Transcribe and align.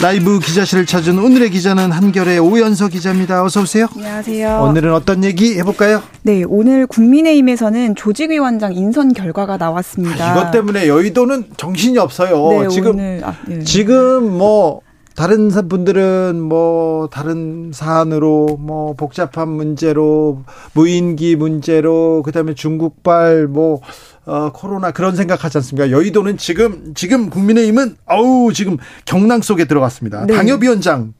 라이브 0.00 0.38
기자실을 0.38 0.86
찾은 0.86 1.18
오늘의 1.18 1.50
기자는 1.50 1.90
한결의 1.90 2.38
오연서 2.38 2.86
기자입니다. 2.86 3.42
어서 3.42 3.62
오세요. 3.62 3.88
안녕하세요. 3.96 4.60
오늘은 4.62 4.94
어떤 4.94 5.24
얘기 5.24 5.58
해볼까요? 5.58 6.00
네, 6.22 6.44
오늘 6.46 6.86
국민의힘에서는 6.86 7.96
조직위원장 7.96 8.74
인선 8.74 9.12
결과가 9.12 9.56
나왔습니다. 9.56 10.24
아, 10.24 10.32
이것 10.38 10.50
때문에 10.52 10.86
여의도는 10.86 11.46
정신이 11.56 11.98
없어요. 11.98 12.62
네, 12.62 12.68
지금 12.68 12.90
오늘, 12.92 13.20
아, 13.24 13.34
네. 13.48 13.64
지금 13.64 14.38
뭐 14.38 14.82
다른 15.16 15.48
분들은 15.48 16.40
뭐 16.42 17.08
다른 17.08 17.72
사안으로 17.74 18.56
뭐 18.60 18.94
복잡한 18.94 19.48
문제로 19.48 20.44
무인기 20.74 21.34
문제로 21.34 22.22
그다음에 22.22 22.54
중국발 22.54 23.48
뭐 23.48 23.80
어, 24.28 24.52
코로나 24.52 24.90
그런 24.90 25.16
생각하지 25.16 25.58
않습니까? 25.58 25.90
여의도는 25.90 26.36
지금 26.36 26.92
지금 26.94 27.30
국민의힘은 27.30 27.96
어우 28.04 28.52
지금 28.52 28.76
경랑 29.06 29.40
속에 29.40 29.64
들어갔습니다. 29.64 30.26
네. 30.26 30.34
당협위원장 30.34 31.14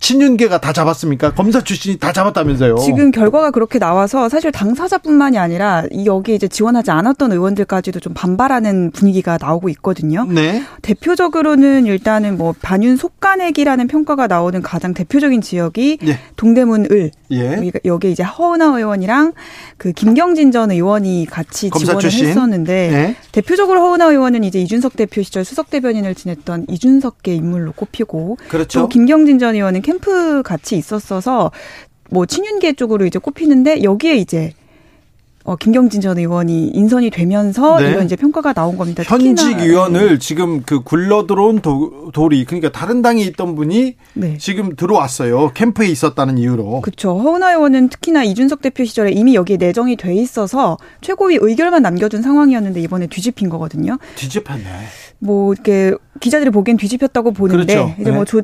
친윤계가 0.00 0.60
다 0.60 0.72
잡았습니까? 0.72 1.34
검사 1.34 1.62
출신이 1.62 1.98
다 1.98 2.12
잡았다면서요? 2.12 2.76
지금 2.76 3.10
결과가 3.10 3.50
그렇게 3.50 3.78
나와서 3.78 4.28
사실 4.28 4.52
당사자뿐만이 4.52 5.38
아니라 5.38 5.84
이 5.90 6.06
여기 6.06 6.34
이제 6.34 6.48
지원하지 6.48 6.90
않았던 6.90 7.32
의원들까지도 7.32 8.00
좀 8.00 8.14
반발하는 8.14 8.90
분위기가 8.92 9.38
나오고 9.40 9.68
있거든요. 9.70 10.24
네. 10.28 10.62
대표적으로는 10.82 11.86
일단은 11.86 12.36
뭐 12.36 12.54
반윤 12.60 12.96
속가내기라는 12.96 13.88
평가가 13.88 14.26
나오는 14.26 14.60
가장 14.62 14.94
대표적인 14.94 15.40
지역이 15.40 15.98
예. 16.06 16.18
동대문 16.36 16.86
을 16.92 17.10
예. 17.32 17.70
여기 17.84 18.12
이제 18.12 18.22
허은하 18.22 18.76
의원이랑 18.76 19.32
그 19.78 19.92
김경진 19.92 20.52
전 20.52 20.70
의원이 20.70 21.26
같이 21.28 21.70
검사 21.70 21.86
지원을 21.86 22.00
출신. 22.02 22.26
했었는데 22.28 22.90
네. 22.90 23.16
대표적으로 23.32 23.80
허은하 23.80 24.10
의원은 24.10 24.44
이제 24.44 24.60
이준석 24.60 24.96
대표 24.96 25.22
시절 25.22 25.44
수석 25.44 25.70
대변인을 25.70 26.14
지냈던 26.14 26.66
이준석계 26.68 27.34
인물로 27.34 27.72
꼽히고 27.72 28.38
그렇죠. 28.48 28.80
또 28.80 28.88
김경진 28.88 29.38
전 29.38 29.54
의원은 29.54 29.82
캠프 29.96 30.42
같이 30.42 30.76
있었어서 30.76 31.52
뭐 32.10 32.26
친윤계 32.26 32.72
쪽으로 32.72 33.06
이제 33.06 33.20
꼽히는데 33.20 33.84
여기에 33.84 34.16
이제 34.16 34.52
어 35.44 35.54
김경진 35.54 36.00
전 36.00 36.18
의원이 36.18 36.70
인선이 36.74 37.10
되면서 37.10 37.78
네. 37.78 37.90
이런 37.90 38.04
이제 38.04 38.16
평가가 38.16 38.52
나온 38.52 38.76
겁니다. 38.76 39.04
현직 39.06 39.36
특히나- 39.36 39.62
위원을 39.62 40.18
지금 40.18 40.62
그 40.64 40.80
굴러 40.82 41.28
들어온 41.28 41.60
도, 41.60 42.10
돌이 42.12 42.44
그러니까 42.46 42.72
다른 42.72 43.00
당에 43.00 43.22
있던 43.22 43.54
분이 43.54 43.94
네. 44.14 44.36
지금 44.38 44.74
들어왔어요. 44.74 45.52
캠프에 45.54 45.86
있었다는 45.86 46.36
이유로. 46.38 46.80
그렇죠. 46.80 47.16
허은하 47.20 47.52
의원은 47.52 47.88
특히나 47.90 48.24
이준석 48.24 48.60
대표 48.62 48.84
시절에 48.84 49.12
이미 49.12 49.36
여기에 49.36 49.58
내정이 49.58 49.94
돼 49.94 50.16
있어서 50.16 50.78
최고위 51.00 51.38
의결만 51.40 51.80
남겨둔 51.82 52.22
상황이었는데 52.22 52.80
이번에 52.80 53.06
뒤집힌 53.06 53.48
거거든요. 53.48 53.98
뒤집혔네. 54.16 54.64
뭐 55.20 55.52
이렇게 55.52 55.94
기자들이 56.18 56.50
보기엔 56.50 56.76
뒤집혔다고 56.76 57.30
보는데 57.30 57.72
그렇죠. 57.72 57.94
이제 58.00 58.10
네. 58.10 58.16
뭐 58.16 58.24
조, 58.24 58.42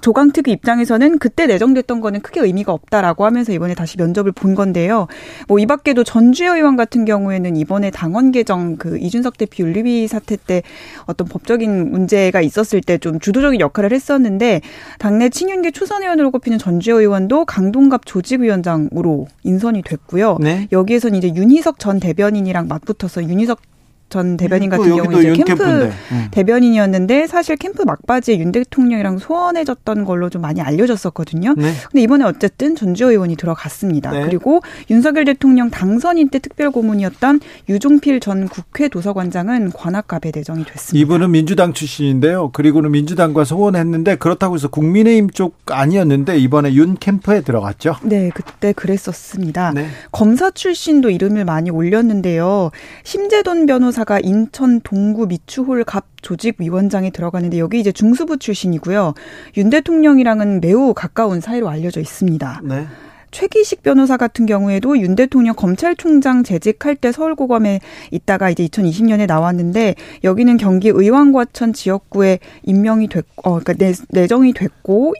조강특위 0.00 0.52
입장에서는 0.52 1.18
그때 1.18 1.46
내정됐던 1.46 2.00
거는 2.00 2.20
크게 2.20 2.40
의미가 2.40 2.72
없다라고 2.72 3.24
하면서 3.24 3.52
이번에 3.52 3.74
다시 3.74 3.96
면접을 3.96 4.32
본 4.32 4.54
건데요. 4.54 5.06
뭐 5.48 5.58
이 5.58 5.66
밖에도 5.66 6.04
전주혜 6.04 6.48
의원 6.48 6.76
같은 6.76 7.04
경우에는 7.04 7.56
이번에 7.56 7.90
당원 7.90 8.30
개정 8.30 8.76
그 8.76 8.98
이준석 8.98 9.38
대표 9.38 9.64
윤리위 9.64 10.06
사태 10.06 10.36
때 10.36 10.62
어떤 11.06 11.26
법적인 11.28 11.90
문제가 11.90 12.40
있었을 12.40 12.80
때 12.80 12.96
좀 12.98 13.20
주도적인 13.20 13.60
역할을 13.60 13.92
했었는데 13.92 14.62
당내 14.98 15.28
친윤계 15.28 15.70
초선 15.72 16.02
의원으로 16.02 16.30
꼽히는 16.30 16.58
전주혜 16.58 17.00
의원도 17.02 17.44
강동갑 17.44 18.06
조직위원장으로 18.06 19.26
인선이 19.44 19.82
됐고요. 19.82 20.38
네. 20.40 20.68
여기에서는 20.72 21.18
이제 21.18 21.28
윤희석 21.34 21.78
전 21.78 22.00
대변인이랑 22.00 22.68
맞붙어서 22.68 23.24
윤희석 23.24 23.60
전 24.08 24.36
대변인 24.36 24.70
같은 24.70 24.88
또 24.88 24.96
경우는 24.96 25.18
이제 25.18 25.28
윤 25.28 25.34
캠프. 25.44 25.64
음. 25.66 26.28
대변인이었는데 26.30 27.26
사실 27.26 27.56
캠프 27.56 27.82
막바지에 27.82 28.38
윤 28.38 28.52
대통령이랑 28.52 29.18
소원해졌던 29.18 30.04
걸로 30.04 30.30
좀 30.30 30.42
많이 30.42 30.60
알려졌었거든요. 30.60 31.54
네. 31.56 31.72
근데 31.90 32.02
이번에 32.02 32.24
어쨌든 32.24 32.76
전주호 32.76 33.10
의원이 33.10 33.36
들어갔습니다. 33.36 34.12
네. 34.12 34.24
그리고 34.24 34.60
윤석열 34.90 35.24
대통령 35.24 35.70
당선인 35.70 36.28
때 36.28 36.38
특별 36.38 36.70
고문이었던 36.70 37.40
유종필 37.68 38.20
전 38.20 38.48
국회 38.48 38.88
도서관장은 38.88 39.72
관악갑에 39.72 40.30
내정이 40.34 40.64
됐습니다. 40.64 41.02
이분은 41.02 41.32
민주당 41.32 41.72
출신인데요. 41.72 42.50
그리고는 42.52 42.92
민주당과 42.92 43.44
소원했는데 43.44 44.16
그렇다고 44.16 44.54
해서 44.54 44.68
국민의힘 44.68 45.30
쪽 45.30 45.56
아니었는데 45.66 46.38
이번에 46.38 46.74
윤 46.74 46.96
캠프에 46.96 47.40
들어갔죠. 47.40 47.96
네, 48.02 48.30
그때 48.34 48.72
그랬었습니다. 48.72 49.72
네. 49.74 49.88
검사 50.12 50.50
출신도 50.50 51.10
이름을 51.10 51.44
많이 51.44 51.70
올렸는데요. 51.70 52.70
심재돈 53.04 53.66
변호사 53.66 53.95
가 54.04 54.18
인천 54.20 54.80
동구 54.80 55.26
미추홀 55.26 55.84
갑 55.84 56.04
조직위원장에 56.22 57.10
들어가는데 57.10 57.58
여기 57.58 57.80
이제 57.80 57.92
중수부 57.92 58.38
출신이고요. 58.38 59.14
윤 59.56 59.70
대통령이랑은 59.70 60.60
매우 60.60 60.92
가까운 60.94 61.40
사이로 61.40 61.68
알려져 61.68 62.00
있습니다. 62.00 62.60
네. 62.64 62.86
최기식 63.30 63.82
변호사 63.82 64.16
같은 64.16 64.46
경우에도 64.46 64.98
윤 64.98 65.14
대통령 65.14 65.54
검찰총장 65.54 66.42
재직할 66.42 66.96
때 66.96 67.12
서울고검에 67.12 67.80
있다가 68.10 68.50
이제 68.50 68.66
2020년에 68.66 69.26
나왔는데 69.26 69.94
여기는 70.24 70.56
경기 70.56 70.88
의왕과천 70.88 71.72
지역구에 71.72 72.38
임명이 72.62 73.08
됐고, 73.08 73.42
어, 73.42 73.60
그러니까 73.60 73.74
내, 73.74 73.92
내정이 74.08 74.54
됐고 74.54 75.14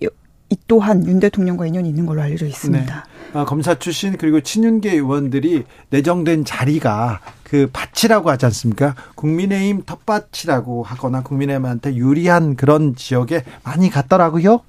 이 0.48 0.56
또한 0.68 1.06
윤 1.06 1.20
대통령과 1.20 1.66
인연이 1.66 1.88
있는 1.88 2.06
걸로 2.06 2.22
알려져 2.22 2.46
있습니다. 2.46 3.06
아, 3.32 3.44
검사 3.44 3.78
출신 3.78 4.16
그리고 4.16 4.40
친윤계 4.40 4.92
의원들이 4.92 5.64
내정된 5.90 6.44
자리가 6.44 7.20
그 7.48 7.70
밭이라고 7.72 8.28
하지 8.28 8.44
않습니까? 8.46 8.96
국민의힘 9.14 9.84
텃밭이라고 9.86 10.82
하거나 10.82 11.22
국민의힘한테 11.22 11.94
유리한 11.94 12.56
그런 12.56 12.96
지역에 12.96 13.44
많이 13.62 13.88
갔더라고요. 13.88 14.62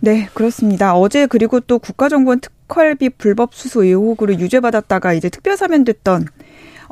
네, 0.00 0.26
그렇습니다. 0.32 0.96
어제 0.96 1.26
그리고 1.26 1.60
또 1.60 1.78
국가정보원 1.78 2.40
특활비 2.40 3.10
불법 3.10 3.54
수수 3.54 3.84
의혹으로 3.84 4.34
유죄받았다가 4.38 5.12
이제 5.12 5.28
특별 5.28 5.58
사면됐던 5.58 6.28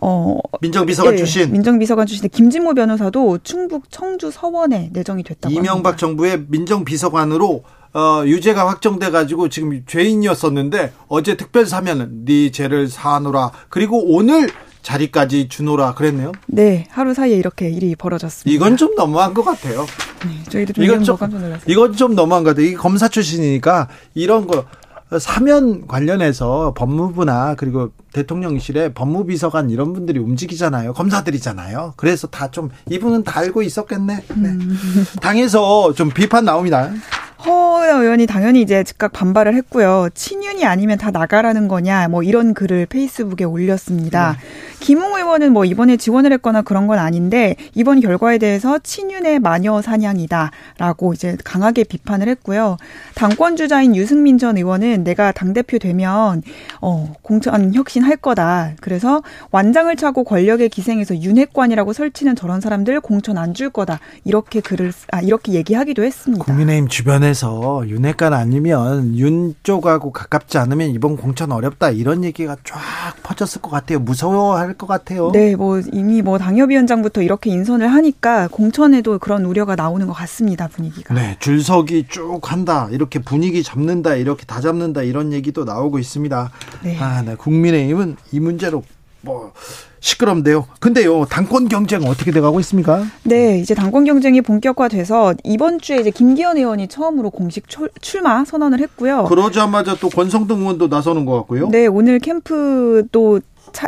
어 0.02 0.38
민정비서관 0.60 1.14
예, 1.14 1.16
출신 1.16 1.52
민정비서관 1.52 2.06
출신의 2.06 2.28
김진모 2.28 2.74
변호사도 2.74 3.38
충북 3.44 3.90
청주 3.90 4.30
서원에 4.30 4.90
내정이 4.92 5.22
됐다고 5.22 5.54
이명박 5.54 5.72
합니다. 5.72 5.96
정부의 5.96 6.44
민정비서관으로 6.48 7.64
어, 7.94 8.25
유죄가 8.26 8.69
확정돼 8.69 9.10
가지고 9.10 9.49
지금 9.49 9.84
죄인이었었는데 9.87 10.93
어제 11.08 11.37
특별 11.37 11.64
사면은 11.64 12.25
네 12.26 12.50
죄를 12.50 12.88
사하노라 12.88 13.52
그리고 13.70 14.04
오늘 14.14 14.50
자리까지 14.84 15.48
주노라 15.48 15.94
그랬네요. 15.94 16.31
네, 16.46 16.86
하루 16.90 17.14
사이에 17.14 17.34
이렇게 17.36 17.69
일이 17.70 17.96
벌어졌습니다. 17.96 18.54
이건 18.54 18.76
좀 18.76 18.94
너무한 18.94 19.34
것 19.34 19.42
같아요. 19.42 19.86
네, 20.25 20.44
저희도 20.50 20.75
좀 20.75 20.84
이건 20.84 21.02
좀 21.02 21.16
깜짝 21.16 21.40
놀랐어요. 21.40 21.64
이건 21.66 21.96
좀 21.96 22.14
너무한 22.14 22.44
것 22.44 22.50
같아요. 22.50 22.66
이게 22.66 22.76
검사 22.76 23.08
출신이니까 23.08 23.88
이런 24.14 24.46
거 24.46 24.64
사면 25.19 25.86
관련해서 25.86 26.75
법무부나 26.76 27.54
그리고 27.56 27.90
대통령실에 28.12 28.92
법무비서관 28.94 29.70
이런 29.70 29.92
분들이 29.92 30.19
움직이잖아요. 30.19 30.92
검사들이잖아요. 30.92 31.94
그래서 31.96 32.26
다 32.28 32.48
좀 32.48 32.69
이분은 32.90 33.25
다 33.25 33.40
알고 33.40 33.62
있었겠네. 33.62 34.25
네. 34.37 34.50
당에서 35.20 35.92
좀 35.94 36.10
비판 36.10 36.44
나옵니다. 36.44 36.90
허 37.46 37.75
의원이 37.85 38.26
당연히 38.26 38.62
이제 38.62 38.82
즉각 38.82 39.12
반발을 39.12 39.55
했고요. 39.55 40.08
친윤이 40.14 40.64
아니면 40.64 40.99
다 40.99 41.11
나가라는 41.11 41.69
거냐, 41.69 42.08
뭐 42.08 42.23
이런 42.23 42.55
글을 42.55 42.87
페이스북에 42.87 43.44
올렸습니다. 43.44 44.32
네. 44.32 44.38
김웅 44.81 45.14
의원은 45.17 45.52
뭐 45.52 45.64
이번에 45.64 45.96
지원을 45.96 46.32
했거나 46.35 46.62
그런 46.62 46.87
건 46.87 46.99
아닌데 46.99 47.56
이번 47.75 48.00
결과에 48.00 48.38
대해서 48.38 48.79
친윤의 48.79 49.38
마녀 49.41 49.81
사냥이다라고 49.81 51.14
이제 51.14 51.37
강하게 51.44 51.85
비판을 51.85 52.29
했고요. 52.29 52.76
당권 53.14 53.56
주자인 53.56 53.94
유승민 53.97 54.38
전 54.38 54.56
의원은 54.56 55.05
내가 55.05 55.32
당 55.32 55.52
대표 55.55 55.79
되면 55.79 56.43
어 56.81 57.12
공천 57.23 57.75
혁신할 57.75 58.17
거다. 58.17 58.73
그래서 58.81 59.23
완장을 59.50 59.94
차고 59.97 60.25
권력의 60.25 60.69
기생에서 60.69 61.17
윤핵관이라고 61.20 61.93
설치는 61.93 62.37
저런 62.37 62.61
사람들 62.61 63.00
공천 63.00 63.38
안 63.38 63.55
줄 63.55 63.70
거다. 63.70 64.00
이렇게 64.25 64.61
글을 64.61 64.93
아 65.12 65.20
이렇게 65.20 65.52
얘기하기도 65.52 66.02
했습니다. 66.02 66.44
국민의힘 66.44 66.88
주변에 66.88 67.33
서 67.34 67.82
윤핵관 67.86 68.32
아니면 68.32 69.16
윤 69.16 69.54
쪽하고 69.62 70.12
가깝지 70.12 70.58
않으면 70.58 70.90
이번 70.90 71.16
공천 71.16 71.52
어렵다 71.52 71.90
이런 71.90 72.25
얘기가 72.25 72.56
쫙 72.64 72.78
퍼졌을 73.22 73.60
것 73.60 73.70
같아요. 73.70 73.98
무서워할 73.98 74.75
것 74.75 74.86
같아요. 74.86 75.31
네, 75.32 75.56
뭐 75.56 75.81
이미 75.92 76.22
뭐 76.22 76.38
당협위원장부터 76.38 77.22
이렇게 77.22 77.50
인선을 77.50 77.88
하니까 77.88 78.48
공천에도 78.48 79.19
그런 79.19 79.44
우려가 79.44 79.75
나오는 79.76 80.06
것 80.06 80.12
같습니다. 80.12 80.69
분위기가. 80.69 81.14
네, 81.14 81.36
줄서기 81.40 82.06
쭉 82.08 82.40
한다 82.44 82.88
이렇게 82.90 83.19
분위기 83.19 83.62
잡는다 83.62 84.14
이렇게 84.14 84.44
다 84.46 84.60
잡는다 84.60 85.02
이런 85.02 85.32
얘기도 85.32 85.64
나오고 85.64 85.98
있습니다. 85.98 86.50
네. 86.82 86.98
아, 86.98 87.22
네. 87.22 87.34
국민의힘은 87.34 88.16
이 88.32 88.40
문제로 88.40 88.82
뭐 89.25 89.53
시끄럽네요. 90.00 90.67
근데요, 90.81 91.25
당권 91.25 91.69
경쟁 91.69 92.03
어떻게 92.05 92.31
돼가고 92.31 92.61
있습니까? 92.61 93.05
네, 93.23 93.59
이제 93.59 93.75
당권 93.75 94.05
경쟁이 94.05 94.43
본격화돼서 94.43 95.35
이번 95.44 95.81
주에 95.81 95.97
이제 95.97 96.11
김기현 96.11 96.59
의원이 96.59 96.88
처음으로 96.88 97.31
공식 97.31 97.65
출마 98.00 98.44
선언을 98.44 98.81
했고요. 98.81 99.25
그러자마자 99.25 99.97
또 99.97 100.11
권성동 100.11 100.61
의원도 100.61 100.88
나서는 100.88 101.25
것 101.25 101.35
같고요. 101.38 101.69
네, 101.69 101.87
오늘 101.87 102.19
캠프 102.19 103.06
또 103.12 103.41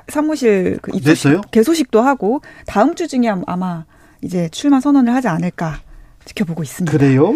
사무실 0.08 0.78
그 0.80 0.90
입소식, 0.94 1.50
개소식도 1.50 2.00
하고 2.00 2.40
다음 2.66 2.94
주 2.94 3.06
중에 3.06 3.32
아마 3.46 3.84
이제 4.22 4.48
출마 4.50 4.80
선언을 4.80 5.14
하지 5.14 5.28
않을까 5.28 5.80
지켜보고 6.24 6.62
있습니다. 6.62 6.90
그래요? 6.90 7.34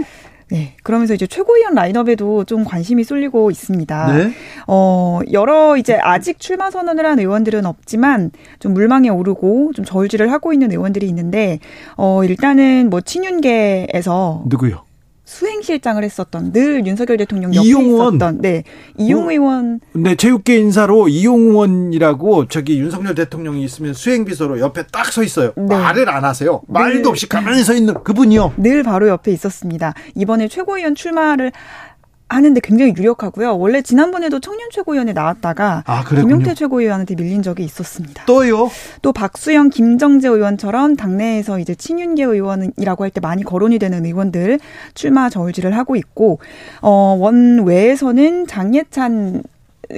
네. 0.51 0.75
그러면서 0.83 1.15
이제 1.15 1.27
최고위원 1.27 1.75
라인업에도 1.75 2.45
좀 2.45 2.65
관심이 2.65 3.05
쏠리고 3.05 3.51
있습니다. 3.51 4.17
네. 4.17 4.33
어, 4.67 5.21
여러 5.33 5.77
이제 5.77 5.99
아직 6.01 6.41
출마 6.41 6.71
선언을 6.71 7.07
한 7.07 7.19
의원들은 7.19 7.67
없지만 7.67 8.31
좀 8.59 8.75
물망에 8.75 9.09
오르고 9.09 9.73
좀 9.75 9.85
저울질을 9.85 10.33
하고 10.33 10.53
있는 10.53 10.71
의원들이 10.73 11.07
있는데 11.09 11.59
어, 11.97 12.25
일단은 12.25 12.91
뭐 12.91 13.01
친윤계에서 13.01 14.45
누구요? 14.47 14.83
수행실장을 15.31 16.03
했었던 16.03 16.53
늘 16.53 16.85
윤석열 16.85 17.17
대통령 17.17 17.55
옆에 17.55 17.65
이용원. 17.67 18.15
있었던 18.17 18.41
네 18.41 18.65
이용 18.99 19.29
어, 19.29 19.31
의원. 19.31 19.81
네 19.93 20.17
체육계 20.17 20.57
인사로 20.59 21.09
이용원이라고 21.09 22.49
저기 22.49 22.81
윤석열 22.81 23.15
대통령이 23.15 23.63
있으면 23.65 23.95
수행비서로 23.95 24.59
옆에 24.59 24.85
딱 24.89 25.11
서 25.11 25.25
있어요. 25.25 25.53
네. 25.57 25.65
말을 25.77 26.09
안 26.09 26.25
하세요. 26.25 26.63
말도 26.69 27.09
없이 27.11 27.29
가만히 27.29 27.65
서 27.65 27.75
있는 27.75 27.95
그분이요. 28.05 28.55
늘 28.59 28.85
바로 28.85 29.09
옆에 29.09 29.33
있었습니다. 29.33 29.93
이번에 30.15 30.47
최고위원 30.47 30.95
출마를 30.95 31.51
하는데 32.31 32.61
굉장히 32.61 32.95
유력하고요. 32.97 33.59
원래 33.59 33.83
지난번에도 33.83 34.39
청년 34.41 34.69
최고위원에 34.71 35.13
나왔다가 35.13 35.83
아, 35.87 36.05
김용태 36.05 36.55
최고위원한테 36.55 37.17
밀린 37.17 37.43
적이 37.43 37.65
있었습니다. 37.65 38.25
또요? 38.27 38.71
또 39.03 39.13
박수영, 39.13 39.71
김정재 39.71 40.29
의원처럼 40.29 40.97
당내에서 40.97 41.59
이제 41.59 41.75
친윤계 41.75 42.23
의원이라고 42.25 43.05
할 43.05 43.11
때 43.11 43.21
많이 43.21 43.43
거론이 43.43 43.81
되는 43.81 44.05
의원들 44.07 44.61
출마 44.95 45.29
저울질을 45.29 45.77
하고 45.77 45.97
있고 45.97 46.39
어 46.81 47.17
원외에서는 47.19 48.47
장예찬 48.47 49.43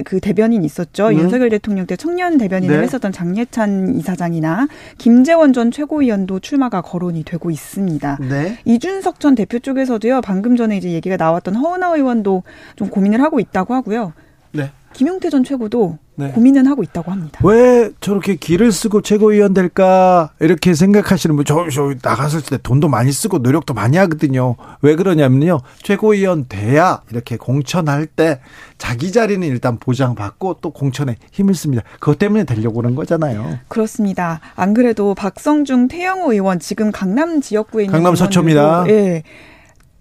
그 0.05 0.19
대변인 0.19 0.63
있었죠. 0.63 1.09
네. 1.09 1.17
윤석열 1.17 1.49
대통령 1.49 1.85
때 1.85 1.95
청년 1.95 2.37
대변인을 2.37 2.77
네. 2.77 2.83
했었던 2.83 3.11
장예찬 3.11 3.95
이사장이나 3.95 4.67
김재원 4.97 5.53
전 5.53 5.71
최고위원도 5.71 6.39
출마가 6.39 6.81
거론이 6.81 7.23
되고 7.23 7.51
있습니다. 7.51 8.17
네. 8.29 8.57
이준석 8.65 9.19
전 9.19 9.35
대표 9.35 9.59
쪽에서도요. 9.59 10.21
방금 10.21 10.55
전에 10.55 10.77
이제 10.77 10.91
얘기가 10.91 11.17
나왔던 11.17 11.55
허은하 11.55 11.95
의원도 11.95 12.43
좀 12.75 12.89
고민을 12.89 13.21
하고 13.21 13.39
있다고 13.39 13.73
하고요. 13.73 14.13
네. 14.53 14.71
김용태 14.93 15.31
전 15.31 15.43
최고도 15.43 15.97
네. 16.15 16.29
고민은 16.29 16.67
하고 16.67 16.83
있다고 16.83 17.11
합니다. 17.11 17.39
왜 17.43 17.89
저렇게 17.99 18.35
길을 18.35 18.71
쓰고 18.71 19.01
최고위원 19.01 19.55
될까 19.55 20.31
이렇게 20.39 20.75
생각하시는 20.75 21.35
분, 21.35 21.45
저, 21.45 21.67
저 21.69 21.93
나갔을 22.01 22.41
때 22.41 22.59
돈도 22.61 22.87
많이 22.87 23.11
쓰고 23.11 23.39
노력도 23.39 23.73
많이 23.73 23.97
하거든요. 23.97 24.55
왜 24.83 24.95
그러냐면요. 24.95 25.61
최고위원 25.81 26.45
돼야 26.47 27.01
이렇게 27.09 27.37
공천할 27.37 28.05
때 28.05 28.39
자기 28.77 29.11
자리는 29.11 29.45
일단 29.47 29.77
보장받고 29.77 30.57
또 30.61 30.69
공천에 30.69 31.15
힘을 31.31 31.55
씁니다. 31.55 31.81
그것 31.99 32.19
때문에 32.19 32.43
되려고 32.43 32.75
그런 32.75 32.93
거잖아요. 32.93 33.57
그렇습니다. 33.67 34.39
안 34.55 34.75
그래도 34.75 35.15
박성중 35.15 35.87
태영호 35.87 36.33
의원 36.33 36.59
지금 36.59 36.91
강남 36.91 37.41
지역구에 37.41 37.85
있는 37.85 37.93
강남 37.93 38.15
서초입니다. 38.15 38.85
예. 38.89 39.23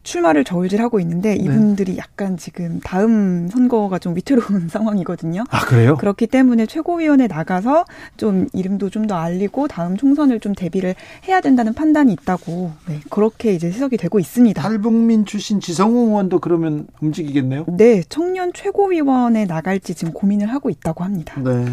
출마를 0.03 0.45
저울질하고 0.45 0.99
있는데 1.01 1.31
네. 1.31 1.37
이분들이 1.37 1.93
네. 1.93 1.99
약간 1.99 2.37
지금 2.37 2.81
다음 2.83 3.49
선거가 3.49 3.99
좀 3.99 4.17
위태로운 4.17 4.69
상황이거든요. 4.71 5.45
아 5.51 5.65
그래요? 5.67 5.97
그렇기 5.97 6.27
때문에 6.27 6.67
최고위원회 6.67 7.27
나가서 7.27 7.85
좀 8.17 8.47
이름도 8.53 8.89
좀 8.91 9.03
더 9.03 9.17
알리고 9.17 9.67
다음 9.67 9.97
총선을 9.97 10.39
좀 10.39 10.55
대비를 10.55 10.95
해야 11.27 11.41
된다는 11.41 11.75
판단이 11.75 12.13
있다고 12.13 12.71
네, 12.89 13.01
그렇게 13.11 13.53
이제 13.53 13.67
해석이 13.67 13.97
되고 13.97 14.21
있습니다. 14.21 14.63
탈북민 14.63 15.25
출신 15.27 15.59
지성호 15.59 16.07
의원도 16.07 16.39
그러면 16.39 16.87
움직이겠네요? 17.01 17.65
네, 17.77 18.05
청년 18.09 18.53
최고위원에 18.53 19.47
나갈지 19.47 19.97
지금 19.97 20.13
고민을 20.13 20.47
하고 20.53 20.71
있다고 20.71 21.03
합니다. 21.03 21.35
네. 21.43 21.67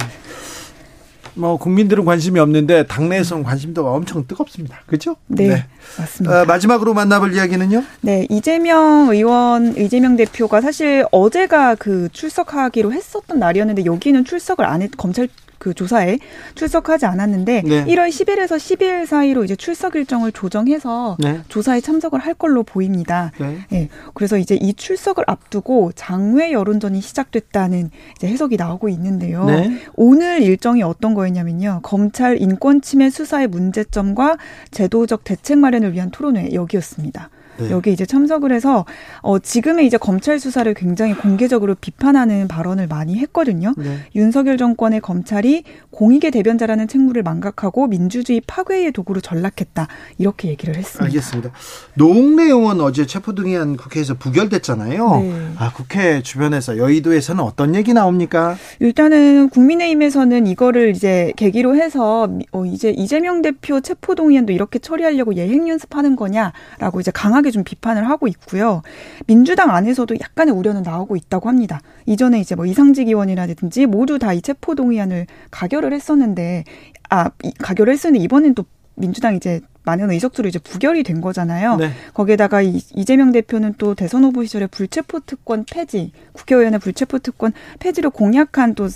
뭐 1.35 1.57
국민들은 1.57 2.05
관심이 2.05 2.39
없는데 2.39 2.87
당내에서는 2.87 3.43
관심도가 3.43 3.91
엄청 3.91 4.25
뜨겁습니다. 4.27 4.79
그렇죠? 4.85 5.15
네, 5.27 5.47
네. 5.47 5.65
맞습니다. 5.97 6.41
어, 6.41 6.45
마지막으로 6.45 6.93
만나볼 6.93 7.33
이야기는요? 7.33 7.83
네, 8.01 8.25
이재명 8.29 9.09
의원, 9.09 9.77
이재명 9.77 10.15
대표가 10.15 10.61
사실 10.61 11.05
어제가 11.11 11.75
그 11.75 12.09
출석하기로 12.11 12.93
했었던 12.93 13.39
날이었는데 13.39 13.85
여기는 13.85 14.25
출석을 14.25 14.65
안 14.65 14.81
했, 14.81 14.91
검찰 14.97 15.27
그 15.59 15.73
조사에 15.73 16.17
출석하지 16.55 17.05
않았는데 17.05 17.61
네. 17.65 17.85
1월 17.85 18.09
10일에서 18.09 18.57
12일 18.57 19.05
사이로 19.05 19.43
이제 19.43 19.55
출석 19.55 19.95
일정을 19.95 20.31
조정해서 20.31 21.17
네. 21.19 21.41
조사에 21.49 21.81
참석을 21.81 22.19
할 22.19 22.33
걸로 22.33 22.63
보입니다. 22.63 23.31
네. 23.39 23.59
네. 23.69 23.89
그래서 24.13 24.37
이제 24.37 24.55
이 24.55 24.73
출석을 24.73 25.25
앞두고 25.27 25.91
장외 25.95 26.53
여론전이 26.53 27.01
시작됐다는 27.01 27.91
이제 28.15 28.27
해석이 28.27 28.57
나오고 28.57 28.89
있는데요. 28.89 29.45
네. 29.45 29.77
오늘 29.95 30.41
일정이 30.41 30.81
어떤 30.81 31.13
거였냐면요. 31.13 31.81
검찰 31.83 32.41
인권 32.41 32.81
침해 32.81 33.09
수사의 33.09 33.47
문제점과 33.47 34.37
제도적 34.71 35.23
대책 35.25 35.59
마련을 35.59 35.93
위한 35.93 36.09
토론회 36.09 36.53
여기였습니다. 36.53 37.29
네. 37.59 37.71
여기 37.71 37.91
이제 37.91 38.05
참석을 38.05 38.51
해서 38.51 38.85
어 39.21 39.39
지금의 39.39 39.85
이제 39.85 39.97
검찰 39.97 40.39
수사를 40.39 40.71
굉장히 40.73 41.13
공개적으로 41.13 41.75
비판하는 41.75 42.47
발언을 42.47 42.87
많이 42.87 43.17
했거든요. 43.17 43.73
네. 43.77 43.99
윤석열 44.15 44.57
정권의 44.57 45.01
검찰이 45.01 45.63
공익의 45.91 46.31
대변자라는 46.31 46.87
책무를 46.87 47.23
망각하고 47.23 47.87
민주주의 47.87 48.41
파괴의 48.45 48.91
도구로 48.91 49.21
전락했다. 49.21 49.87
이렇게 50.17 50.49
얘기를 50.49 50.75
했습니다. 50.75 51.05
알겠습니다. 51.05 51.51
노웅래 51.95 52.43
의원 52.43 52.81
어제 52.81 53.05
체포동의안 53.05 53.77
국회에서 53.77 54.15
부결됐잖아요. 54.15 55.17
네. 55.21 55.47
아, 55.57 55.71
국회 55.73 56.21
주변에서 56.21 56.77
여의도에서는 56.77 57.43
어떤 57.43 57.75
얘기 57.75 57.93
나옵니까? 57.93 58.55
일단은 58.79 59.49
국민의힘에서는 59.49 60.47
이거를 60.47 60.91
이제 60.95 61.33
계기로 61.35 61.75
해서 61.75 62.29
어 62.51 62.65
이제 62.65 62.91
이재명 62.91 63.41
대표 63.41 63.81
체포동의안도 63.81 64.53
이렇게 64.53 64.79
처리하려고 64.79 65.35
예행 65.35 65.67
연습하는 65.67 66.15
거냐라고 66.15 66.99
이제 66.99 67.11
강하게 67.11 67.48
강하게 67.49 67.51
좀 67.51 67.63
비판을 67.63 68.07
하고 68.09 68.27
있고요. 68.27 68.81
민주당 69.27 69.71
안에서도 69.71 70.15
약간의 70.19 70.53
우려는 70.53 70.83
나오고 70.83 71.15
있다고 71.15 71.49
합니다. 71.49 71.81
이전에 72.05 72.39
이제 72.39 72.55
뭐 72.55 72.65
이상직 72.65 73.07
의원이라든지 73.07 73.85
모두 73.87 74.17
다 74.17 74.29
이 74.29 74.41
체포 74.43 74.75
동의안을 74.75 75.25
가결을 75.49 75.91
했었는데 75.91 76.63
아 77.09 77.31
가결을 77.57 77.91
했었는데 77.91 78.23
이번엔 78.23 78.53
또 78.53 78.63
민주당 78.95 79.35
이제 79.35 79.59
많은 79.83 80.11
의석수로 80.11 80.47
이제 80.47 80.59
부결이 80.59 81.01
된 81.01 81.19
거잖아요. 81.19 81.77
네. 81.77 81.89
거기에다가 82.13 82.61
이, 82.61 82.79
이재명 82.95 83.31
대표는 83.31 83.73
또 83.79 83.95
대선 83.95 84.23
후보 84.23 84.43
시절에 84.43 84.67
불체포 84.67 85.21
특권 85.21 85.65
폐지, 85.65 86.11
국회의원의 86.33 86.79
불체포 86.79 87.17
특권 87.19 87.53
폐지를 87.79 88.11
공약한 88.11 88.75
또 88.75 88.87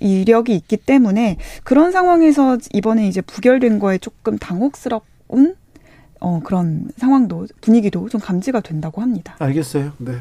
이력이 0.00 0.56
있기 0.56 0.76
때문에 0.78 1.36
그런 1.62 1.92
상황에서 1.92 2.58
이번에 2.72 3.06
이제 3.06 3.20
부결된 3.20 3.78
거에 3.78 3.98
조금 3.98 4.38
당혹스러운 4.38 5.54
어, 6.20 6.40
그런 6.44 6.84
상황도 6.96 7.46
분위기도 7.60 8.08
좀 8.08 8.20
감지가 8.20 8.60
된다고 8.60 9.02
합니다. 9.02 9.36
알겠어요. 9.38 9.92
네. 9.98 10.12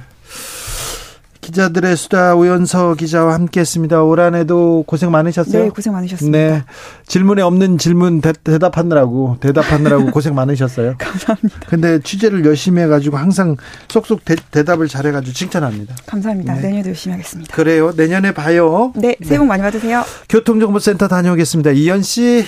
기자들의 1.41 1.97
수다 1.97 2.35
오연서 2.35 2.93
기자와 2.93 3.33
함께했습니다. 3.33 4.03
올 4.03 4.19
한해도 4.19 4.83
고생 4.85 5.09
많으셨어요. 5.09 5.63
네, 5.63 5.69
고생 5.69 5.93
많으셨습니다. 5.93 6.37
네, 6.37 6.63
질문에 7.07 7.41
없는 7.41 7.79
질문 7.79 8.21
대, 8.21 8.33
답하느라고 8.33 9.37
대답하느라고 9.39 10.11
고생 10.11 10.35
많으셨어요. 10.35 10.95
감사합니다. 10.99 11.59
근데 11.67 11.99
취재를 12.01 12.45
열심히 12.45 12.83
해가지고 12.83 13.17
항상 13.17 13.55
쏙쏙 13.87 14.25
대, 14.25 14.63
답을 14.63 14.87
잘해가지고 14.87 15.33
칭찬합니다. 15.33 15.95
감사합니다. 16.05 16.53
네. 16.55 16.61
내년에도 16.61 16.89
열심히 16.89 17.13
하겠습니다. 17.13 17.55
그래요. 17.55 17.93
내년에 17.95 18.31
봐요. 18.33 18.93
네, 18.95 19.15
새해 19.23 19.39
복 19.39 19.45
네. 19.45 19.49
많이 19.49 19.63
받으세요. 19.63 20.03
교통정보센터 20.29 21.07
다녀오겠습니다. 21.07 21.71
이현 21.71 22.03
씨. 22.03 22.45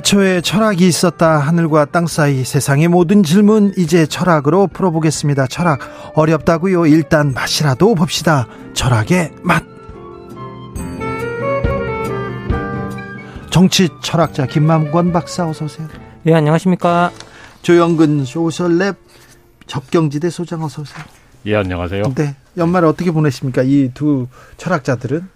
태초에 0.00 0.42
철학이 0.42 0.86
있었다. 0.86 1.38
하늘과 1.38 1.86
땅 1.86 2.06
사이 2.06 2.44
세상의 2.44 2.88
모든 2.88 3.22
질문 3.22 3.72
이제 3.78 4.04
철학으로 4.04 4.66
풀어보겠습니다. 4.66 5.46
철학 5.46 5.80
어렵다고요. 6.14 6.84
일단 6.84 7.32
맛이라도 7.32 7.94
봅시다. 7.94 8.46
철학의 8.74 9.32
맛. 9.42 9.64
정치 13.48 13.88
철학자 14.02 14.44
김만권 14.44 15.14
박사 15.14 15.48
어서 15.48 15.64
오세요. 15.64 15.88
예, 16.26 16.34
안녕하십니까? 16.34 17.10
조영근 17.62 18.24
소셜랩 18.24 18.96
접경지대 19.66 20.28
소장 20.28 20.62
어서 20.62 20.82
오세요. 20.82 21.02
예, 21.46 21.56
안녕하세요. 21.56 22.02
네. 22.14 22.36
연말에 22.58 22.86
어떻게 22.86 23.10
보내십니까? 23.12 23.62
이 23.62 23.88
두 23.94 24.26
철학자들은 24.58 25.26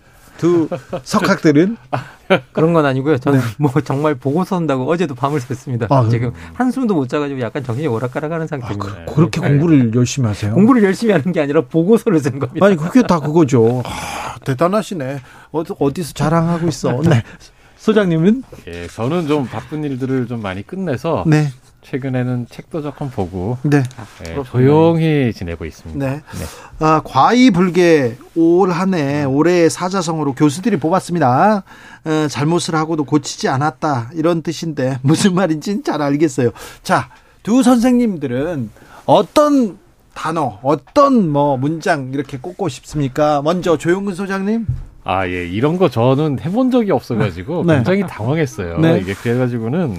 두 0.41 0.69
석학들은 1.03 1.77
그런 2.53 2.73
건 2.73 2.87
아니고요. 2.87 3.19
저는 3.19 3.41
네. 3.41 3.45
뭐 3.59 3.71
정말 3.85 4.15
보고서 4.15 4.57
쓴다고 4.57 4.91
어제도 4.91 5.15
밤을 5.15 5.39
샜습니다. 5.39 5.93
아, 5.93 6.09
지금 6.09 6.33
한숨도 6.55 6.95
못 6.95 7.11
자가지고 7.11 7.41
약간 7.41 7.63
정신이 7.63 7.87
오락가락하는 7.87 8.47
상태입니다. 8.47 8.91
아, 8.91 9.05
그, 9.05 9.21
렇게 9.21 9.41
네. 9.43 9.49
공부를 9.49 9.95
열심히 9.95 10.29
하세요? 10.29 10.55
공부를 10.55 10.83
열심히 10.83 11.13
하는 11.13 11.31
게 11.33 11.43
아니라 11.43 11.61
보고서를 11.61 12.21
쓴 12.21 12.39
겁니다. 12.39 12.65
아니 12.65 12.77
그게 12.77 13.03
다 13.03 13.21
그거죠. 13.21 13.83
아, 13.87 14.37
대단하시네. 14.47 15.21
어디, 15.53 15.75
어디서 15.79 16.15
자랑하고 16.15 16.69
있어. 16.69 17.03
네. 17.03 17.23
소장님은? 17.77 18.43
예, 18.69 18.87
저는 18.87 19.27
좀 19.27 19.47
바쁜 19.47 19.85
일들을 19.85 20.27
좀 20.27 20.41
많이 20.41 20.63
끝내서 20.67 21.25
네. 21.27 21.49
최근에는 21.83 22.47
책도 22.49 22.83
조금 22.83 23.11
보고 23.11 23.59
네. 23.63 23.83
네 24.23 24.43
조용히 24.45 25.33
지내고 25.35 25.65
있습니다. 25.65 26.07
네. 26.07 26.17
네. 26.17 26.45
아, 26.79 27.01
과이불개 27.05 28.17
올 28.37 28.71
한해 28.71 29.25
올해의 29.25 29.71
사자성어로 29.71 30.35
교수들이 30.35 30.79
뽑았습니다. 30.79 31.63
어, 32.05 32.29
잘못을 32.29 32.75
하고도 32.75 33.05
고치지 33.05 33.49
않았다 33.49 34.11
이런 34.15 34.43
뜻인데 34.43 34.99
무슨 35.03 35.35
말인지는 35.35 35.83
잘 35.85 36.03
알겠어요. 36.03 36.51
자, 36.83 37.09
두 37.43 37.63
선생님들은 37.63 38.71
어떤 39.07 39.79
단어, 40.15 40.59
어떤 40.63 41.31
뭐 41.31 41.57
문장 41.57 42.11
이렇게 42.13 42.39
꼽고 42.39 42.69
싶습니까? 42.69 43.41
먼저 43.43 43.79
조용근 43.79 44.15
소장님. 44.15 44.67
아, 45.05 45.27
예. 45.27 45.47
이런 45.47 45.79
거 45.79 45.89
저는 45.89 46.41
해본 46.41 46.71
적이 46.71 46.93
없어가지고 46.93 47.65
네. 47.67 47.77
굉장히 47.77 48.03
당황했어요. 48.07 48.79
네. 48.79 48.99
이게 49.01 49.15
그래가지고는 49.15 49.97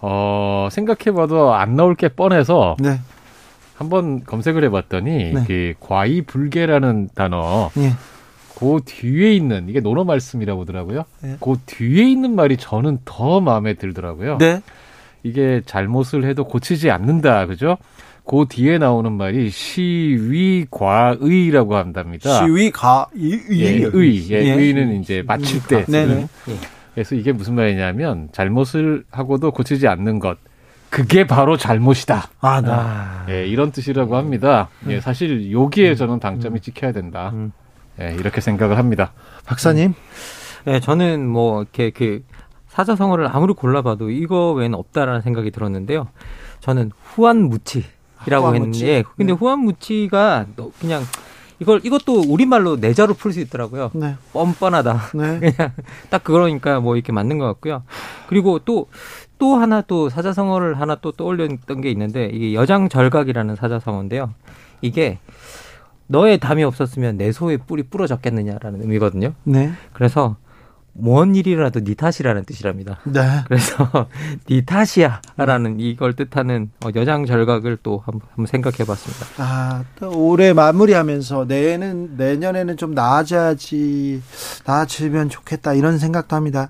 어, 0.00 0.68
생각해봐도 0.70 1.54
안 1.54 1.76
나올 1.76 1.94
게 1.94 2.08
뻔해서 2.08 2.76
네. 2.78 3.00
한번 3.74 4.24
검색을 4.24 4.64
해봤더니 4.64 5.32
네. 5.32 5.44
그 5.46 5.74
과이불개라는 5.80 7.10
단어 7.14 7.70
네. 7.74 7.92
그 8.58 8.80
뒤에 8.84 9.34
있는 9.34 9.68
이게 9.68 9.80
논어 9.80 10.02
말씀이라고 10.04 10.62
하더라고요. 10.62 11.04
네. 11.22 11.36
그 11.40 11.56
뒤에 11.66 12.10
있는 12.10 12.34
말이 12.34 12.56
저는 12.56 12.98
더 13.04 13.40
마음에 13.40 13.74
들더라고요. 13.74 14.38
네. 14.38 14.62
이게 15.22 15.62
잘못을 15.64 16.24
해도 16.24 16.44
고치지 16.44 16.90
않는다, 16.90 17.46
그죠? 17.46 17.76
그 18.24 18.46
뒤에 18.48 18.78
나오는 18.78 19.12
말이 19.12 19.48
시위과의라고 19.50 20.66
한답니다. 21.76 22.44
시위과의, 22.44 23.40
예, 23.52 23.84
의, 23.92 24.30
예, 24.30 24.44
예. 24.44 24.52
의는 24.52 25.00
이제 25.00 25.22
맞출 25.26 25.62
때. 25.66 25.84
네네. 25.86 26.26
예. 26.48 26.56
그래서 26.98 27.14
이게 27.14 27.30
무슨 27.30 27.54
말이냐면 27.54 28.28
잘못을 28.32 29.04
하고도 29.12 29.52
고치지 29.52 29.86
않는 29.86 30.18
것. 30.18 30.36
그게 30.90 31.28
바로 31.28 31.56
잘못이다. 31.56 32.28
아, 32.40 32.60
네. 32.60 32.70
아. 32.72 33.24
예, 33.28 33.46
이런 33.46 33.70
뜻이라고 33.70 34.16
합니다. 34.16 34.68
예, 34.88 34.96
음. 34.96 35.00
사실 35.00 35.52
여기에 35.52 35.90
음. 35.90 35.94
저는 35.94 36.20
음. 36.24 36.58
찍혀야 36.60 36.90
된다. 36.90 37.32
예, 38.00 38.16
이렇게 38.18 38.40
생각을 38.40 38.78
합니다. 38.78 39.12
박사님? 39.46 39.94
예, 40.66 40.80
저는 40.80 41.28
뭐 41.28 41.62
이렇게 41.62 41.90
그 41.90 42.24
사자성어를 42.66 43.28
아무리 43.30 43.52
골라봐도 43.52 44.10
이거 44.10 44.50
외에는 44.54 44.76
없다라는 44.76 45.20
생각이 45.20 45.52
들었는데요. 45.52 46.08
저는 46.58 46.90
후한무치라고 47.14 48.56
했는데, 48.56 48.88
예, 48.88 49.04
근데 49.16 49.34
네. 49.34 49.38
후한무치가 49.38 50.46
그냥 50.80 51.04
이걸 51.60 51.80
이것도 51.84 52.22
우리말로 52.28 52.76
내자로 52.76 53.14
풀 53.14 53.32
수 53.32 53.40
있더라고요. 53.40 53.90
네. 53.94 54.16
뻔뻔하다. 54.32 55.00
네. 55.14 55.38
그냥 55.52 55.72
딱 56.10 56.24
그러니까 56.24 56.80
뭐 56.80 56.96
이렇게 56.96 57.12
맞는 57.12 57.38
것 57.38 57.46
같고요. 57.46 57.82
그리고 58.28 58.58
또또 58.60 59.56
하나 59.56 59.80
또 59.82 60.08
사자성어를 60.08 60.80
하나 60.80 60.94
또 60.96 61.12
떠올렸던 61.12 61.80
게 61.80 61.90
있는데 61.90 62.26
이게 62.26 62.54
여장절각이라는 62.54 63.56
사자성어인데요. 63.56 64.32
이게 64.80 65.18
너의 66.06 66.38
담이 66.38 66.64
없었으면 66.64 67.16
내 67.16 67.32
소의 67.32 67.58
뿔이 67.58 67.84
부러졌겠느냐라는 67.84 68.82
의미거든요. 68.82 69.34
네. 69.44 69.72
그래서 69.92 70.36
뭔 71.00 71.34
일이라도 71.36 71.80
니 71.80 71.94
탓이라는 71.94 72.44
뜻이랍니다. 72.44 72.98
네. 73.04 73.20
그래서 73.46 74.08
니 74.50 74.64
탓이야라는 74.64 75.80
이걸 75.80 76.14
뜻하는 76.14 76.70
어, 76.84 76.88
여장 76.96 77.24
절각을 77.26 77.78
또 77.82 78.02
한번 78.04 78.46
생각해 78.46 78.78
봤습니다. 78.84 79.26
아, 79.38 79.84
올해 80.06 80.52
마무리하면서 80.52 81.46
내년 81.46 82.16
내년에는 82.16 82.76
좀 82.76 82.94
나아져야지 82.94 84.22
나아지면 84.64 85.28
좋겠다 85.28 85.74
이런 85.74 85.98
생각도 85.98 86.34
합니다. 86.36 86.68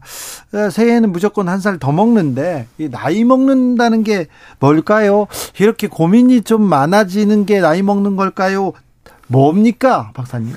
어, 0.53 0.71
새해에는 0.71 1.13
무조건 1.13 1.49
한 1.49 1.59
살 1.61 1.79
더 1.79 1.93
먹는데 1.93 2.67
이 2.79 2.89
나이 2.89 3.25
먹는다는 3.25 4.03
게 4.05 4.27
뭘까요? 4.59 5.27
이렇게 5.61 5.87
고민이 5.87 6.43
좀 6.43 6.63
많아지는 6.63 7.47
게 7.47 7.61
나이 7.61 7.83
먹는 7.83 8.17
걸까요? 8.17 8.73
뭡니까, 9.29 10.11
박사님? 10.15 10.55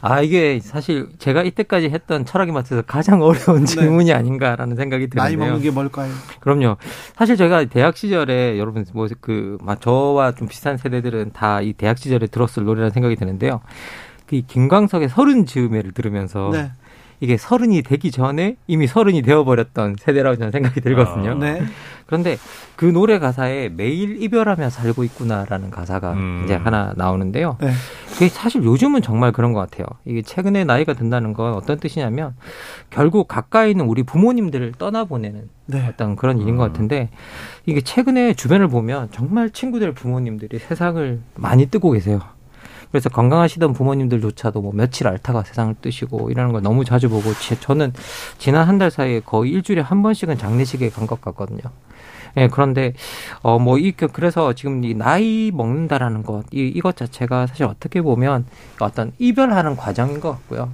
아, 0.00 0.20
이게 0.20 0.60
사실 0.60 1.08
제가 1.18 1.42
이때까지 1.42 1.90
했던 1.90 2.24
철학의 2.24 2.54
맛에서 2.54 2.82
가장 2.82 3.20
어려운 3.22 3.60
네. 3.60 3.64
질문이 3.66 4.06
네. 4.06 4.12
아닌가라는 4.14 4.76
생각이 4.76 5.08
드는데요. 5.08 5.22
나이 5.24 5.36
먹는 5.36 5.60
게 5.62 5.70
뭘까요? 5.70 6.10
그럼요. 6.40 6.76
사실 7.16 7.36
제가 7.36 7.64
대학 7.66 7.96
시절에 7.96 8.58
여러분 8.58 8.84
뭐그 8.94 9.58
저와 9.80 10.32
좀 10.32 10.48
비슷한 10.48 10.76
세대들은 10.76 11.32
다 11.32 11.60
이 11.62 11.72
대학 11.74 11.98
시절에 11.98 12.26
들었을 12.28 12.64
노래라는 12.64 12.90
생각이 12.90 13.14
드는데요. 13.16 13.60
그 14.26 14.40
김광석의 14.40 15.08
서른 15.10 15.44
즈음에를 15.46 15.92
들으면서 15.92 16.50
네. 16.52 16.72
이게 17.22 17.36
서른이 17.36 17.82
되기 17.82 18.10
전에 18.10 18.56
이미 18.66 18.88
서른이 18.88 19.22
되어버렸던 19.22 19.94
세대라고 20.00 20.36
저는 20.38 20.50
생각이 20.50 20.80
들거든요. 20.80 21.30
아, 21.30 21.34
네. 21.34 21.62
그런데 22.06 22.36
그 22.74 22.84
노래 22.84 23.20
가사에 23.20 23.68
매일 23.68 24.20
이별하며 24.20 24.70
살고 24.70 25.04
있구나라는 25.04 25.70
가사가 25.70 26.14
음. 26.14 26.42
이제 26.44 26.56
하나 26.56 26.92
나오는데요. 26.96 27.58
네. 27.60 27.70
그게 28.12 28.28
사실 28.28 28.64
요즘은 28.64 29.02
정말 29.02 29.30
그런 29.30 29.52
것 29.52 29.60
같아요. 29.60 29.86
이게 30.04 30.20
최근에 30.20 30.64
나이가 30.64 30.94
든다는 30.94 31.32
건 31.32 31.54
어떤 31.54 31.78
뜻이냐면 31.78 32.34
결국 32.90 33.28
가까이 33.28 33.70
있는 33.70 33.86
우리 33.86 34.02
부모님들을 34.02 34.72
떠나보내는 34.72 35.48
네. 35.66 35.86
어떤 35.88 36.16
그런 36.16 36.40
일인 36.40 36.56
것 36.56 36.64
음. 36.64 36.68
같은데 36.72 37.08
이게 37.66 37.80
최근에 37.80 38.34
주변을 38.34 38.66
보면 38.66 39.10
정말 39.12 39.50
친구들 39.50 39.92
부모님들이 39.92 40.58
세상을 40.58 41.20
많이 41.36 41.66
뜨고 41.66 41.92
계세요. 41.92 42.20
그래서 42.92 43.08
건강하시던 43.08 43.72
부모님들조차도 43.72 44.60
뭐 44.62 44.72
며칠 44.74 45.08
앓다가 45.08 45.42
세상을 45.42 45.74
뜨시고 45.80 46.30
이러는 46.30 46.52
걸 46.52 46.62
너무 46.62 46.84
자주 46.84 47.08
보고 47.08 47.32
저는 47.60 47.92
지난 48.38 48.68
한 48.68 48.78
달 48.78 48.90
사이에 48.90 49.20
거의 49.20 49.50
일주일에 49.52 49.80
한 49.82 50.02
번씩은 50.02 50.38
장례식에 50.38 50.90
간 50.90 51.06
것 51.06 51.20
같거든요. 51.20 51.60
예, 52.36 52.48
그런데 52.48 52.94
어뭐이 53.42 53.92
그, 53.92 54.08
그래서 54.08 54.52
지금 54.54 54.82
이 54.84 54.94
나이 54.94 55.50
먹는다라는 55.52 56.22
것, 56.22 56.44
이 56.52 56.68
이것 56.74 56.96
자체가 56.96 57.46
사실 57.48 57.64
어떻게 57.64 58.00
보면 58.02 58.46
어떤 58.80 59.12
이별하는 59.18 59.76
과정인 59.76 60.20
것 60.20 60.30
같고요. 60.32 60.70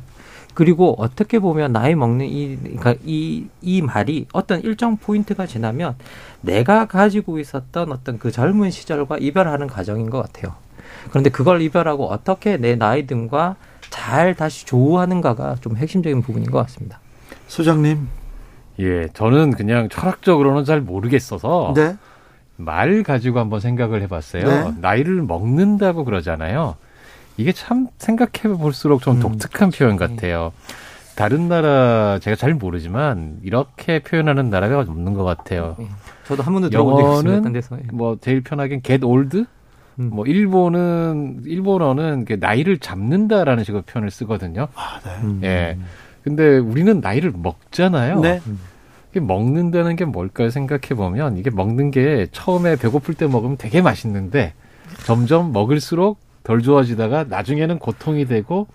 그리고 0.54 0.94
어떻게 0.98 1.38
보면 1.38 1.72
나이 1.72 1.94
먹는 1.94 2.26
이, 2.26 2.56
그러니까 2.62 2.94
이, 3.04 3.46
이 3.62 3.82
말이 3.82 4.26
어떤 4.32 4.60
일정 4.62 4.96
포인트가 4.96 5.46
지나면 5.46 5.96
내가 6.40 6.86
가지고 6.86 7.38
있었던 7.40 7.92
어떤 7.92 8.18
그 8.18 8.30
젊은 8.32 8.70
시절과 8.70 9.18
이별하는 9.18 9.66
과정인 9.68 10.10
것 10.10 10.22
같아요. 10.22 10.54
그런데 11.08 11.30
그걸 11.30 11.62
이별하고 11.62 12.06
어떻게 12.06 12.56
내 12.56 12.76
나이 12.76 13.06
듦과 13.06 13.56
잘 13.90 14.34
다시 14.34 14.66
조우하는가가 14.66 15.56
좀 15.60 15.76
핵심적인 15.76 16.22
부분인 16.22 16.50
것 16.50 16.58
같습니다. 16.58 17.00
소장님. 17.46 18.08
예, 18.80 19.08
저는 19.12 19.52
그냥 19.52 19.88
철학적으로는 19.88 20.64
잘 20.64 20.80
모르겠어서 20.80 21.72
네? 21.74 21.96
말 22.56 23.02
가지고 23.02 23.40
한번 23.40 23.60
생각을 23.60 24.02
해봤어요. 24.02 24.44
네? 24.44 24.72
나이를 24.80 25.22
먹는다고 25.22 26.04
그러잖아요. 26.04 26.76
이게 27.36 27.52
참 27.52 27.88
생각해 27.98 28.56
볼수록 28.56 29.02
좀 29.02 29.16
음, 29.16 29.20
독특한 29.20 29.70
표현 29.70 29.96
같아요. 29.96 30.52
다른 31.14 31.48
나라 31.48 32.18
제가 32.20 32.36
잘 32.36 32.54
모르지만 32.54 33.38
이렇게 33.42 34.00
표현하는 34.00 34.50
나라가 34.50 34.80
없는 34.80 35.14
것 35.14 35.24
같아요. 35.24 35.74
네. 35.78 35.88
저도 36.26 36.42
한 36.42 36.52
번도 36.52 36.70
들어본 36.70 37.24
적이 37.24 37.52
데서. 37.52 37.76
뭐 37.92 38.16
제일 38.20 38.40
편하게 38.42 38.80
get 38.82 39.04
old 39.04 39.46
음. 39.98 40.10
뭐 40.12 40.24
일본은 40.26 41.42
일본어는 41.44 42.26
나이를 42.38 42.78
잡는다라는 42.78 43.64
식으로 43.64 43.82
표현을 43.82 44.10
쓰거든요. 44.10 44.68
아, 44.74 45.00
네. 45.04 45.10
음. 45.22 45.40
예. 45.44 45.78
근데 46.22 46.58
우리는 46.58 47.00
나이를 47.00 47.32
먹잖아요. 47.34 48.20
네. 48.20 48.40
이게 49.10 49.20
먹는다는 49.20 49.96
게 49.96 50.04
뭘까요? 50.04 50.50
생각해 50.50 50.88
보면 50.94 51.38
이게 51.38 51.50
먹는 51.50 51.90
게 51.90 52.26
처음에 52.32 52.76
배고플 52.76 53.14
때 53.14 53.26
먹으면 53.26 53.56
되게 53.56 53.80
맛있는데 53.80 54.52
점점 55.04 55.52
먹을수록 55.52 56.18
덜 56.44 56.62
좋아지다가 56.62 57.24
나중에는 57.24 57.78
고통이 57.78 58.26
되고 58.26 58.66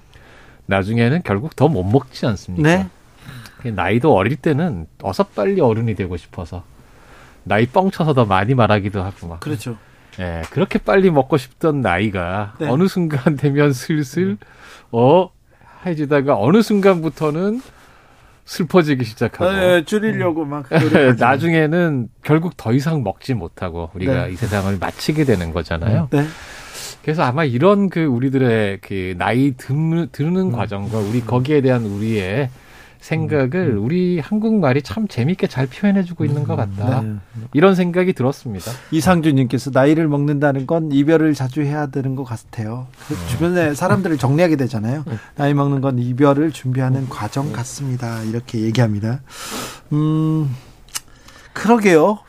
나중에는 0.65 1.21
결국 1.23 1.55
더 1.55 1.67
못 1.67 1.83
먹지 1.83 2.25
않습니까? 2.25 2.89
네. 3.63 3.71
나이도 3.71 4.13
어릴 4.13 4.35
때는 4.35 4.87
어서 5.01 5.23
빨리 5.23 5.61
어른이 5.61 5.95
되고 5.95 6.17
싶어서 6.17 6.63
나이 7.43 7.65
뻥쳐서 7.65 8.13
더 8.13 8.25
많이 8.25 8.55
말하기도 8.55 9.01
하고 9.01 9.27
막. 9.27 9.39
그렇죠. 9.39 9.77
예, 10.19 10.43
그렇게 10.51 10.79
빨리 10.79 11.09
먹고 11.09 11.37
싶던 11.37 11.81
나이가 11.81 12.53
네. 12.59 12.67
어느 12.67 12.87
순간 12.87 13.35
되면 13.35 13.73
슬슬 13.73 14.37
어 14.91 15.29
해지다가 15.85 16.37
어느 16.39 16.61
순간부터는 16.61 17.61
슬퍼지기 18.45 19.05
시작하고 19.05 19.51
네, 19.51 19.85
줄이려고 19.85 20.45
막 20.45 20.65
나중에는 21.17 22.09
결국 22.23 22.57
더 22.57 22.73
이상 22.73 23.03
먹지 23.03 23.33
못하고 23.33 23.89
우리가 23.93 24.27
네. 24.27 24.33
이 24.33 24.35
세상을 24.35 24.77
마치게 24.79 25.23
되는 25.23 25.51
거잖아요. 25.53 26.09
네. 26.11 26.25
그래서 27.03 27.23
아마 27.23 27.43
이런 27.43 27.89
그 27.89 28.03
우리들의 28.03 28.79
그 28.81 29.15
나이 29.17 29.51
드, 29.51 29.73
드는 30.11 30.37
음. 30.37 30.51
과정과 30.51 30.99
우리 30.99 31.21
거기에 31.21 31.61
대한 31.61 31.85
우리의 31.85 32.49
생각을 33.03 33.75
음. 33.75 33.83
우리 33.83 34.19
한국말이 34.19 34.81
참 34.81 35.09
재밌게 35.09 35.47
잘 35.47 35.67
표현해주고 35.67 36.23
있는 36.23 36.45
것 36.45 36.55
같다. 36.55 37.01
네. 37.01 37.15
이런 37.53 37.75
생각이 37.75 38.13
들었습니다. 38.13 38.71
이상준님께서 38.91 39.71
나이를 39.73 40.07
먹는다는 40.07 40.65
건 40.65 40.89
이별을 40.91 41.33
자주 41.33 41.61
해야 41.61 41.87
되는 41.87 42.15
것 42.15 42.23
같아요. 42.23 42.87
그 43.09 43.15
주변에 43.27 43.73
사람들을 43.73 44.17
정리하게 44.17 44.55
되잖아요. 44.55 45.03
나이 45.35 45.53
먹는 45.53 45.81
건 45.81 45.99
이별을 45.99 46.51
준비하는 46.51 47.09
과정 47.09 47.51
같습니다. 47.51 48.23
이렇게 48.23 48.61
얘기합니다. 48.61 49.19
음, 49.91 50.49
그러게요. 51.51 52.19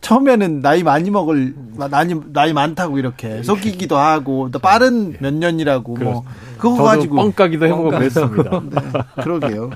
처음에는 0.00 0.62
나이 0.62 0.82
많이 0.82 1.10
먹을 1.10 1.54
나이 1.90 2.14
나이 2.32 2.52
많다고 2.52 2.98
이렇게 2.98 3.42
속이기도 3.42 3.96
하고 3.96 4.48
또 4.50 4.58
빠른 4.58 5.16
몇 5.20 5.34
년이라고 5.34 5.94
뭐 5.96 6.24
그거 6.58 6.82
가지고 6.82 7.16
뻥까기도 7.16 7.66
해보고 7.66 7.90
그랬습니다. 7.90 8.60
네, 8.64 9.22
그러게요. 9.22 9.70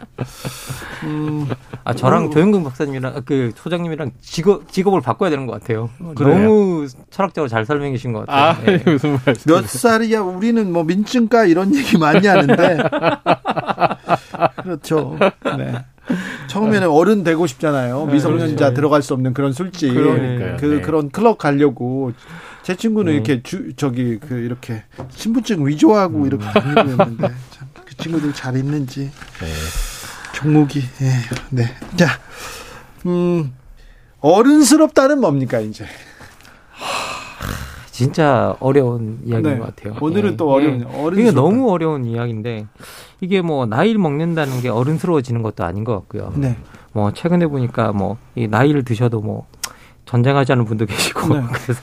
음, 1.05 1.49
아 1.85 1.93
저랑 1.93 2.25
뭐, 2.25 2.33
조영근 2.33 2.65
박사님이랑 2.65 3.23
그 3.25 3.53
소장님이랑 3.57 4.13
직업 4.21 4.71
직업을 4.71 5.01
바꿔야 5.01 5.31
되는 5.31 5.47
것 5.47 5.61
같아요. 5.61 5.91
그래요? 6.17 6.39
너무 6.39 6.87
철학적으로 7.11 7.49
잘 7.49 7.67
설명해 7.67 7.93
주신 7.97 8.13
것 8.13 8.27
같아요. 8.27 8.51
아, 8.51 8.65
네. 8.65 8.83
무슨 8.91 9.19
말씀? 9.25 9.53
몇 9.53 9.69
살이야? 9.69 10.21
우리는 10.21 10.73
뭐 10.73 10.85
민증가 10.85 11.45
이런 11.45 11.75
얘기 11.75 11.99
많이 11.99 12.27
하는데 12.27 12.79
그렇죠. 14.63 15.17
네. 15.57 15.85
처음에는 16.49 16.89
어른 16.89 17.25
되고 17.25 17.47
싶잖아요. 17.47 18.07
네, 18.07 18.13
미성년자 18.15 18.57
그렇죠. 18.57 18.75
들어갈 18.75 19.03
수 19.03 19.15
없는 19.15 19.35
그런 19.35 19.53
술집. 19.53 19.95
그러니까요. 19.95 20.57
그 20.59 20.67
네. 20.67 20.81
그런 20.81 21.11
클럽 21.11 21.39
가려고 21.39 22.13
제 22.63 22.75
친구는 22.77 23.13
네. 23.13 23.15
이렇게 23.17 23.43
주 23.43 23.75
저기 23.77 24.19
그 24.19 24.35
이렇게 24.35 24.85
신분증 25.11 25.67
위조하고 25.67 26.19
음. 26.19 26.27
이렇게 26.27 26.45
참그 27.51 27.97
친구들 27.99 28.33
잘 28.33 28.57
있는지. 28.57 29.11
네. 29.41 29.47
종목이 30.35 30.81
예. 31.03 31.13
네. 31.51 31.65
자. 31.97 32.19
음. 33.07 33.53
어른스럽다는 34.23 35.21
뭡니까, 35.21 35.59
이제? 35.59 35.85
진짜 38.03 38.57
어려운 38.61 39.19
이야기인 39.25 39.55
네. 39.55 39.59
것 39.59 39.67
같아요. 39.75 39.97
오늘은 40.01 40.33
예. 40.33 40.37
또 40.37 40.51
어려운 40.53 40.81
예. 40.81 40.99
어른 41.03 41.19
이게 41.19 41.31
너무 41.31 41.71
어려운 41.71 42.05
이야기인데 42.05 42.67
이게 43.21 43.41
뭐 43.43 43.67
나이를 43.67 43.99
먹는다는 43.99 44.61
게 44.61 44.69
어른스러워지는 44.69 45.43
것도 45.43 45.65
아닌 45.65 45.85
것 45.85 45.95
같고요. 45.95 46.33
네. 46.37 46.57
뭐 46.93 47.13
최근에 47.13 47.47
보니까 47.47 47.93
뭐 47.93 48.17
이 48.35 48.47
나이를 48.49 48.85
드셔도 48.85 49.21
뭐 49.21 49.47
전쟁하자는 50.05 50.65
분도 50.65 50.85
계시고 50.87 51.35
네. 51.35 51.43
그래서 51.53 51.81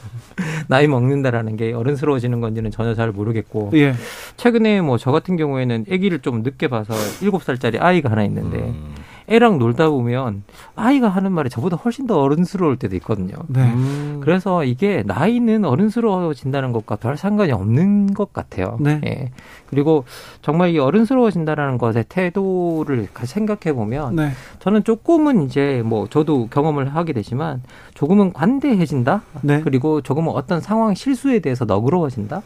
나이 0.68 0.88
먹는다라는 0.88 1.56
게 1.58 1.74
어른스러워지는 1.74 2.42
건지는 2.42 2.70
전혀 2.72 2.94
잘 2.94 3.12
모르겠고 3.12 3.72
예. 3.76 3.94
최근에 4.38 4.82
뭐 4.82 4.98
저 4.98 5.12
같은 5.12 5.38
경우에는 5.38 5.86
아기를 5.92 6.20
좀 6.20 6.44
늦게 6.44 6.68
봐서 6.68 6.94
일곱 7.22 7.44
살짜리 7.44 7.80
아이가 7.80 8.12
하나 8.12 8.24
있는데 8.26 8.58
음. 8.58 8.94
애랑 9.30 9.60
놀다 9.60 9.90
보면 9.90 10.44
아이가 10.76 11.08
하는 11.08 11.32
말이 11.32 11.50
저보다 11.50 11.78
훨씬 11.78 12.08
더 12.08 12.20
어른스러울 12.20 12.78
때도 12.78 12.96
있거든요. 12.98 13.36
네. 13.48 13.62
음. 13.62 14.20
그래서 14.22 14.64
이게 14.64 15.04
나이는 15.06 15.66
어른스러워진다는 15.66 16.72
것과 16.72 16.96
별 16.96 17.16
상관이 17.16 17.52
없는 17.52 18.14
것 18.14 18.34
같아요. 18.34 18.78
네. 18.80 19.00
예. 19.06 19.32
그리고 19.68 20.06
정말 20.42 20.72
이 20.72 20.80
어른스러워진다라는 20.80 21.78
것의 21.78 22.06
태도를 22.10 23.08
생각해 23.24 23.74
보면 23.74 24.16
네. 24.16 24.32
저는 24.60 24.84
조금은 24.84 25.46
이제 25.46 25.84
뭐 25.86 26.08
저도 26.08 26.48
경험을 26.48 26.96
하게 26.96 27.14
되지만 27.14 27.62
조금은 27.94 28.34
관대해진다. 28.34 29.22
네. 29.42 29.62
그리고 29.62 30.02
조금은 30.02 30.34
어떤 30.34 30.60
상황 30.60 30.96
실수에 30.96 31.40
대해서 31.40 31.66
너그러워진다. 31.66 32.42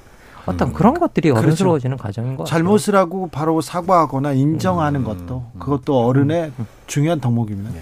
어떤 0.46 0.70
음. 0.70 0.74
그런 0.74 0.94
것들이 0.94 1.30
그렇죠. 1.30 1.46
어른스러워지는 1.46 1.98
그렇죠. 1.98 2.04
과정인 2.08 2.36
것 2.38 2.44
같아요. 2.44 2.52
잘못을 2.58 2.96
하고 2.96 3.30
바로 3.32 3.62
사과하거나 3.62 4.34
인정하는 4.34 5.02
음. 5.02 5.06
것도 5.06 5.44
그것도 5.60 6.06
어른의 6.06 6.52
음. 6.60 6.66
중요한 6.88 7.20
덕목입니다. 7.22 7.72
네. 7.72 7.82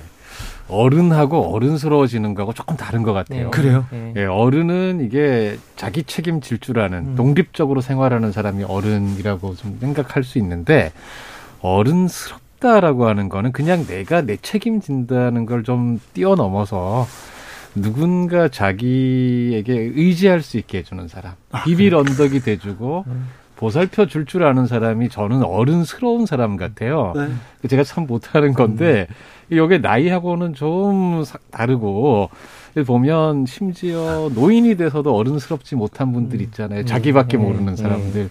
어른하고 0.70 1.54
어른스러워지는 1.54 2.34
거하고 2.34 2.54
조금 2.54 2.78
다른 2.78 3.04
것 3.04 3.12
같아요. 3.12 3.46
네. 3.46 3.50
그래요? 3.50 3.86
네. 3.92 4.14
예, 4.16 4.24
어른은 4.26 5.02
이게 5.06 5.58
자기 5.76 6.04
책임질 6.04 6.60
줄 6.60 6.80
아는 6.80 7.00
음. 7.00 7.16
독립적으로 7.16 7.82
생활하는 7.82 8.32
사람이 8.32 8.64
어른이라고 8.64 9.56
좀 9.56 9.78
생각할 9.82 10.24
수 10.24 10.38
있는데 10.38 10.94
어른스럽다라고 11.62 13.08
하는 13.08 13.28
거는 13.28 13.52
그냥 13.52 13.86
내가 13.86 14.22
내 14.22 14.38
책임진다는 14.38 15.46
걸 15.46 15.64
좀 15.64 16.00
뛰어넘어서 16.14 17.06
누군가 17.76 18.50
자기에게 18.50 19.74
의지할 19.96 20.42
수 20.42 20.58
있게 20.58 20.80
해주는 20.80 21.08
사람, 21.08 21.34
아, 21.52 21.64
비빌 21.64 21.96
언덕이 21.96 22.42
돼주고 22.42 23.06
음. 23.08 23.30
보살펴 23.56 24.08
줄줄 24.08 24.44
아는 24.44 24.66
사람이 24.66 25.10
저는 25.10 25.44
어른스러운 25.44 26.26
사람 26.26 26.58
같아요. 26.58 27.14
네. 27.16 27.68
제가 27.68 27.84
참 27.84 28.08
못하는 28.08 28.54
건데 28.54 29.08
음. 29.52 29.58
여기 29.58 29.80
나이하고는 29.80 30.56
좀 30.56 31.24
다르고 31.52 32.32
보면 32.88 33.46
심지어 33.46 34.30
노인이 34.34 34.76
돼서도 34.78 35.16
어른스럽지 35.16 35.76
못한 35.76 36.12
분들 36.12 36.40
음. 36.40 36.44
있잖아요. 36.46 36.86
자기밖에 36.86 37.38
음. 37.38 37.44
모르는 37.44 37.76
사람들. 37.76 38.30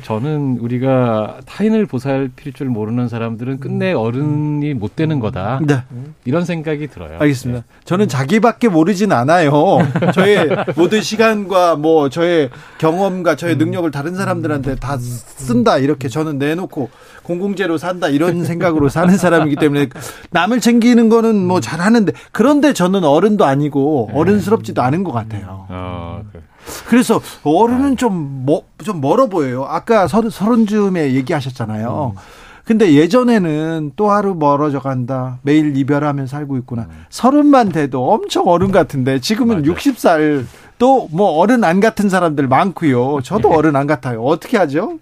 저는 0.00 0.58
우리가 0.60 1.38
타인을 1.46 1.86
보살필 1.86 2.52
줄 2.52 2.68
모르는 2.68 3.08
사람들은 3.08 3.60
끝내 3.60 3.92
음. 3.92 3.98
어른이 3.98 4.74
못 4.74 4.96
되는 4.96 5.20
거다. 5.20 5.60
네. 5.66 5.82
이런 6.24 6.44
생각이 6.44 6.86
들어요. 6.88 7.18
알겠습니다. 7.18 7.60
네. 7.60 7.80
저는 7.84 8.08
자기밖에 8.08 8.68
모르진 8.68 9.12
않아요. 9.12 9.52
저의 10.14 10.48
모든 10.76 11.02
시간과 11.02 11.76
뭐 11.76 12.08
저의 12.08 12.50
경험과 12.78 13.36
저의 13.36 13.56
능력을 13.56 13.90
다른 13.90 14.14
사람들한테 14.14 14.76
다 14.76 14.96
쓴다 14.98 15.78
이렇게 15.78 16.08
저는 16.08 16.38
내놓고 16.38 16.90
공공재로 17.22 17.78
산다 17.78 18.08
이런 18.08 18.44
생각으로 18.46 18.88
사는 18.88 19.16
사람이기 19.16 19.56
때문에 19.56 19.88
남을 20.30 20.60
챙기는 20.60 21.08
거는 21.08 21.46
뭐 21.46 21.60
잘하는데 21.60 22.12
그런데 22.32 22.72
저는 22.72 23.04
어른도 23.04 23.44
아니고 23.44 24.08
네. 24.10 24.18
어른스럽지도 24.18 24.82
않은 24.82 25.04
것 25.04 25.12
같아요. 25.12 25.66
어, 25.68 26.22
그래 26.30 26.42
서 27.04 27.20
어른은 27.44 27.96
좀, 27.96 28.44
뭐, 28.46 28.64
좀 28.84 29.00
멀어 29.00 29.26
보여요. 29.26 29.64
아까 29.68 30.06
서른, 30.06 30.30
서른쯤에 30.30 31.14
얘기하셨잖아요. 31.14 32.14
음. 32.16 32.20
근데 32.64 32.94
예전에는 32.94 33.92
또 33.96 34.10
하루 34.10 34.34
멀어져 34.34 34.78
간다. 34.78 35.38
매일 35.42 35.76
이별하면 35.76 36.26
살고 36.28 36.56
있구나. 36.58 36.82
음. 36.82 37.04
서른만 37.10 37.70
돼도 37.70 38.12
엄청 38.12 38.46
어른 38.48 38.70
같은데 38.70 39.18
지금은 39.20 39.62
맞아. 39.62 39.72
60살 39.72 40.44
또 40.78 41.08
뭐 41.12 41.30
어른 41.38 41.62
안 41.64 41.78
같은 41.80 42.08
사람들 42.08 42.48
많고요. 42.48 43.20
저도 43.22 43.50
네. 43.50 43.54
어른 43.56 43.76
안 43.76 43.86
같아요. 43.86 44.22
어떻게 44.22 44.56
하죠? 44.56 44.98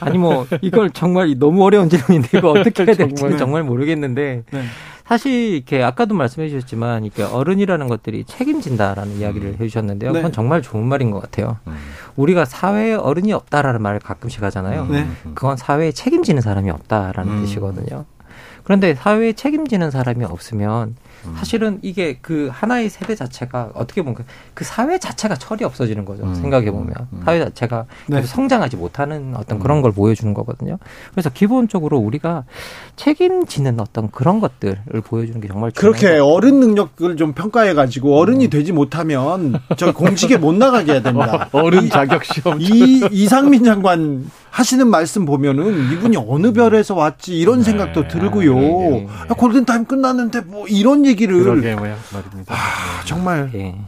아니 0.00 0.18
뭐 0.18 0.46
이걸 0.60 0.90
정말 0.90 1.34
너무 1.38 1.64
어려운 1.64 1.88
질문인데 1.88 2.38
이거 2.38 2.50
어떻게 2.50 2.84
해야 2.84 2.94
될지 2.94 3.14
정말, 3.16 3.38
정말 3.38 3.62
모르겠는데 3.64 4.42
네. 4.50 4.62
사실 5.08 5.32
이렇게 5.32 5.82
아까도 5.82 6.14
말씀해 6.14 6.50
주셨지만 6.50 7.04
이렇게 7.04 7.22
어른이라는 7.22 7.88
것들이 7.88 8.24
책임진다라는 8.24 9.14
음. 9.14 9.20
이야기를 9.20 9.54
해 9.58 9.66
주셨는데요. 9.66 10.12
네. 10.12 10.18
그건 10.18 10.32
정말 10.32 10.60
좋은 10.60 10.84
말인 10.84 11.10
것 11.10 11.22
같아요. 11.22 11.56
음. 11.66 11.76
우리가 12.16 12.44
사회에 12.44 12.92
어른이 12.92 13.32
없다라는 13.32 13.80
말을 13.80 14.00
가끔씩 14.00 14.42
하잖아요. 14.42 14.86
네. 14.86 15.06
그건 15.34 15.56
사회에 15.56 15.92
책임지는 15.92 16.42
사람이 16.42 16.68
없다라는 16.68 17.32
음. 17.32 17.40
뜻이거든요. 17.40 18.04
그런데 18.64 18.94
사회에 18.94 19.32
책임지는 19.32 19.90
사람이 19.90 20.26
없으면 20.26 20.88
음. 20.88 20.96
사실은 21.36 21.78
이게 21.82 22.18
그 22.20 22.48
하나의 22.52 22.88
세대 22.88 23.14
자체가 23.14 23.72
어떻게 23.74 24.02
보면 24.02 24.14
그, 24.14 24.24
그 24.54 24.64
사회 24.64 24.98
자체가 24.98 25.36
철이 25.36 25.64
없어지는 25.64 26.04
거죠. 26.04 26.24
음. 26.24 26.34
생각해 26.34 26.70
보면 26.70 26.94
음. 27.12 27.22
사회 27.24 27.38
자체가 27.38 27.86
네. 28.06 28.22
성장하지 28.22 28.76
못하는 28.76 29.34
어떤 29.36 29.58
그런 29.58 29.82
걸 29.82 29.92
보여주는 29.92 30.32
거거든요. 30.34 30.78
그래서 31.12 31.30
기본적으로 31.30 31.98
우리가 31.98 32.44
책임지는 32.96 33.80
어떤 33.80 34.10
그런 34.10 34.40
것들을 34.40 35.00
보여주는 35.04 35.40
게 35.40 35.48
정말 35.48 35.70
그렇게 35.72 36.18
어른 36.18 36.60
능력을 36.60 37.16
좀 37.16 37.32
평가해 37.32 37.74
가지고 37.74 38.18
어른이 38.18 38.48
되지 38.48 38.72
못하면 38.72 39.60
저 39.76 39.92
공직에 39.92 40.36
못 40.36 40.54
나가게 40.54 40.92
해야 40.92 41.02
됩니다. 41.02 41.48
어른 41.52 41.88
자격 41.88 42.24
시험 42.24 42.60
이 42.60 43.06
이상민 43.10 43.64
장관 43.64 44.30
하시는 44.50 44.86
말씀 44.88 45.24
보면은 45.24 45.92
이분이 45.92 46.16
어느 46.16 46.52
별에서 46.52 46.94
왔지 46.94 47.38
이런 47.38 47.58
네. 47.58 47.64
생각도 47.64 48.08
들고요. 48.08 48.54
네, 48.54 48.60
네, 48.60 48.90
네. 49.00 49.08
아, 49.28 49.34
골든 49.34 49.64
타임 49.64 49.84
끝났는데 49.84 50.40
뭐 50.42 50.66
이런 50.68 51.06
얘기를 51.06 51.42
그러게 51.42 51.74
말입니다. 51.74 52.54
아, 52.54 53.04
정말 53.04 53.50
네. 53.52 53.78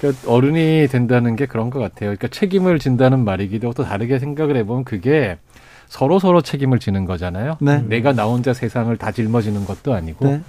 그러니까 0.00 0.30
어른이 0.30 0.88
된다는 0.90 1.36
게 1.36 1.46
그런 1.46 1.70
것 1.70 1.80
같아요. 1.80 2.10
그러니까 2.10 2.28
책임을 2.28 2.78
진다는 2.78 3.24
말이기도 3.24 3.72
또 3.72 3.84
다르게 3.84 4.18
생각을 4.18 4.56
해보면 4.56 4.84
그게 4.84 5.38
서로 5.88 6.18
서로 6.18 6.40
책임을 6.40 6.78
지는 6.78 7.04
거잖아요. 7.04 7.56
네. 7.60 7.82
내가 7.86 8.12
나 8.12 8.24
혼자 8.24 8.52
세상을 8.52 8.94
다 8.96 9.10
짊어지는 9.10 9.64
것도 9.64 9.94
아니고 9.94 10.26
네. 10.26 10.42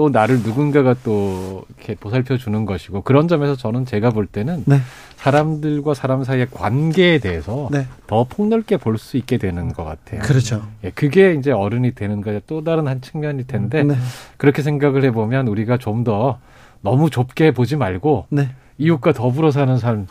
또 0.00 0.08
나를 0.08 0.36
누군가가 0.36 0.94
또 1.04 1.62
이렇게 1.76 1.94
보살펴 1.94 2.38
주는 2.38 2.64
것이고 2.64 3.02
그런 3.02 3.28
점에서 3.28 3.54
저는 3.54 3.84
제가 3.84 4.08
볼 4.08 4.24
때는 4.24 4.64
네. 4.66 4.78
사람들과 5.16 5.92
사람 5.92 6.24
사이의 6.24 6.46
관계에 6.50 7.18
대해서 7.18 7.68
네. 7.70 7.86
더 8.06 8.24
폭넓게 8.24 8.78
볼 8.78 8.96
수 8.96 9.18
있게 9.18 9.36
되는 9.36 9.74
것 9.74 9.84
같아요. 9.84 10.22
그렇죠. 10.22 10.62
예, 10.84 10.90
그게 10.90 11.34
이제 11.34 11.52
어른이 11.52 11.94
되는 11.94 12.22
거에 12.22 12.40
또 12.46 12.64
다른 12.64 12.88
한 12.88 13.02
측면일 13.02 13.46
텐데 13.46 13.82
네. 13.82 13.94
그렇게 14.38 14.62
생각을 14.62 15.04
해보면 15.04 15.48
우리가 15.48 15.76
좀 15.76 16.02
더 16.02 16.38
너무 16.80 17.10
좁게 17.10 17.50
보지 17.50 17.76
말고 17.76 18.28
네. 18.30 18.48
이웃과 18.78 19.12
더불어 19.12 19.50
사는 19.50 19.76
삶 19.76 20.06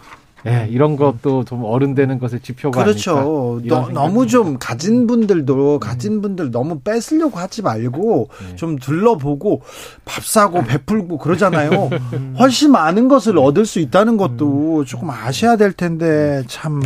예, 0.47 0.67
이런 0.69 0.95
것도 0.95 1.43
좀 1.45 1.63
어른 1.63 1.95
되는 1.95 2.19
것의 2.19 2.41
지표가 2.41 2.83
그렇죠. 2.83 3.61
너, 3.65 3.89
너무 3.89 4.27
좀 4.27 4.57
가진 4.57 5.07
분들도 5.07 5.79
가진 5.79 6.21
분들 6.21 6.51
너무 6.51 6.79
뺏으려고 6.79 7.39
하지 7.39 7.61
말고 7.61 8.29
네. 8.49 8.55
좀 8.55 8.77
둘러보고 8.77 9.61
밥 10.05 10.23
사고 10.23 10.63
베풀고 10.63 11.17
그러잖아요. 11.17 11.89
훨씬 12.39 12.71
많은 12.71 13.07
것을 13.07 13.37
얻을 13.37 13.65
수 13.65 13.79
있다는 13.79 14.17
것도 14.17 14.85
조금 14.85 15.09
아셔야 15.09 15.57
될 15.57 15.73
텐데 15.73 16.43
참 16.47 16.81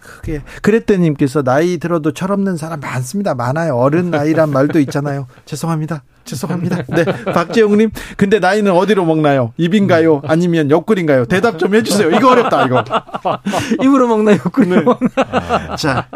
크게 0.00 0.42
그랬더님께서 0.62 1.42
나이 1.42 1.78
들어도 1.78 2.12
철없는 2.12 2.56
사람 2.56 2.80
많습니다. 2.80 3.34
많아요. 3.34 3.76
어른 3.76 4.10
나이란 4.10 4.50
말도 4.50 4.78
있잖아요. 4.80 5.26
죄송합니다. 5.44 6.02
죄송합니다. 6.24 6.82
네, 6.88 7.04
박재용님. 7.32 7.90
근데 8.16 8.38
나이는 8.38 8.72
어디로 8.72 9.04
먹나요? 9.04 9.52
입인가요? 9.56 10.22
아니면 10.26 10.70
옆구리인가요? 10.70 11.26
대답 11.26 11.58
좀 11.58 11.74
해주세요. 11.74 12.10
이거 12.10 12.30
어렵다, 12.30 12.66
이거. 12.66 12.84
입으로 13.82 14.08
먹나요? 14.08 14.36
옆구리로 14.36 14.76
네. 14.76 14.82
먹나? 14.82 15.76
자, 15.76 16.06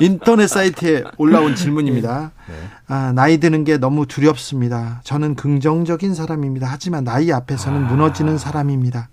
인터넷 0.00 0.46
사이트에 0.46 1.04
올라온 1.18 1.54
질문입니다. 1.54 2.32
네. 2.48 2.54
아, 2.88 3.12
나이 3.12 3.38
드는 3.38 3.64
게 3.64 3.78
너무 3.78 4.06
두렵습니다. 4.06 5.00
저는 5.02 5.34
긍정적인 5.34 6.14
사람입니다. 6.14 6.68
하지만 6.70 7.02
나이 7.02 7.32
앞에서는 7.32 7.84
아. 7.84 7.88
무너지는 7.88 8.38
사람입니다. 8.38 9.08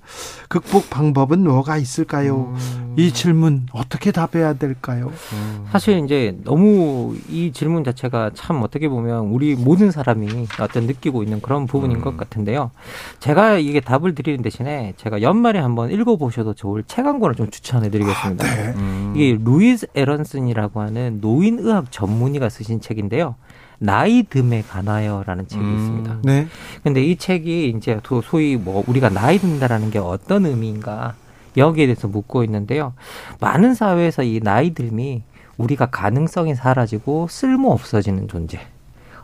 극복 0.47 0.91
방법은 0.91 1.43
뭐가 1.43 1.77
있을까요? 1.77 2.53
음. 2.55 2.93
이 2.97 3.11
질문 3.11 3.65
어떻게 3.71 4.11
답해야 4.11 4.53
될까요? 4.53 5.11
음. 5.33 5.65
사실 5.71 6.03
이제 6.05 6.37
너무 6.43 7.15
이 7.27 7.51
질문 7.51 7.83
자체가 7.83 8.31
참 8.35 8.61
어떻게 8.61 8.87
보면 8.87 9.25
우리 9.27 9.55
모든 9.55 9.89
사람이 9.89 10.42
어떤 10.59 10.87
느끼고 10.87 11.23
있는 11.23 11.41
그런 11.41 11.67
부분인 11.67 11.97
음. 11.97 12.01
것 12.01 12.17
같은데요. 12.17 12.71
제가 13.19 13.59
이게 13.59 13.79
답을 13.79 14.15
드리는 14.15 14.41
대신에 14.41 14.93
제가 14.97 15.21
연말에 15.21 15.59
한번 15.59 15.91
읽어보셔도 15.91 16.53
좋을 16.55 16.83
책 16.87 17.03
한 17.03 17.19
권을 17.19 17.35
좀 17.35 17.49
추천해 17.49 17.89
드리겠습니다. 17.89 18.47
아, 18.47 18.55
네. 18.55 18.73
음. 18.77 19.13
이게 19.15 19.37
루이즈 19.43 19.87
에런슨이라고 19.93 20.79
하는 20.81 21.19
노인의학 21.21 21.91
전문의가 21.91 22.47
쓰신 22.49 22.79
책인데요. 22.79 23.35
나이 23.79 24.23
듦에 24.23 24.63
관하여라는 24.69 25.47
책이 25.47 25.61
음, 25.61 25.75
있습니다. 25.75 26.17
네. 26.23 26.47
근데 26.83 27.03
이 27.03 27.17
책이 27.17 27.73
이제 27.75 27.99
소위 28.23 28.55
뭐 28.55 28.83
우리가 28.87 29.09
나이 29.09 29.37
든다라는 29.37 29.91
게 29.91 29.99
어떤 29.99 30.45
의미인가 30.45 31.15
여기에 31.57 31.87
대해서 31.87 32.07
묻고 32.07 32.45
있는데요. 32.45 32.93
많은 33.41 33.73
사회에서 33.73 34.23
이 34.23 34.39
나이 34.41 34.73
듦이 34.73 35.23
우리가 35.57 35.87
가능성이 35.87 36.55
사라지고 36.55 37.27
쓸모 37.29 37.71
없어지는 37.71 38.29
존재. 38.29 38.59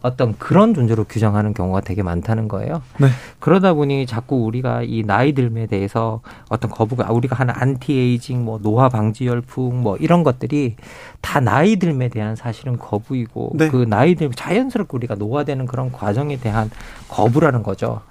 어떤 0.02 0.38
그런 0.38 0.74
존재로 0.74 1.04
규정하는 1.06 1.54
경우가 1.54 1.82
되게 1.82 2.04
많다는 2.04 2.48
거예요. 2.48 2.82
네. 2.98 3.08
그러다 3.40 3.74
보니 3.74 4.06
자꾸 4.06 4.46
우리가 4.46 4.84
이 4.84 5.04
나이 5.06 5.34
듦에 5.34 5.66
대해서 5.66 6.22
어떤 6.50 6.72
거부가 6.72 7.12
우리가 7.12 7.36
하는 7.36 7.54
안티에이징 7.58 8.44
뭐 8.46 8.60
노화 8.62 8.90
방지 8.90 9.26
열풍 9.28 9.82
뭐 9.82 9.98
이런 9.98 10.24
것들이 10.24 10.76
다 11.22 11.40
나이 11.40 11.76
듦에 11.78 12.10
대한 12.10 12.36
사실은 12.36 12.78
거부이고 12.78 13.52
네. 13.56 13.70
그 13.70 13.86
나이 13.88 14.16
듦 14.16 14.30
자연스럽게 14.32 14.96
우리가 14.96 15.16
노화되는 15.16 15.66
그런 15.66 15.92
과정에 15.92 16.38
대한 16.38 16.70
거부라는 17.10 17.64
거죠. 17.64 18.02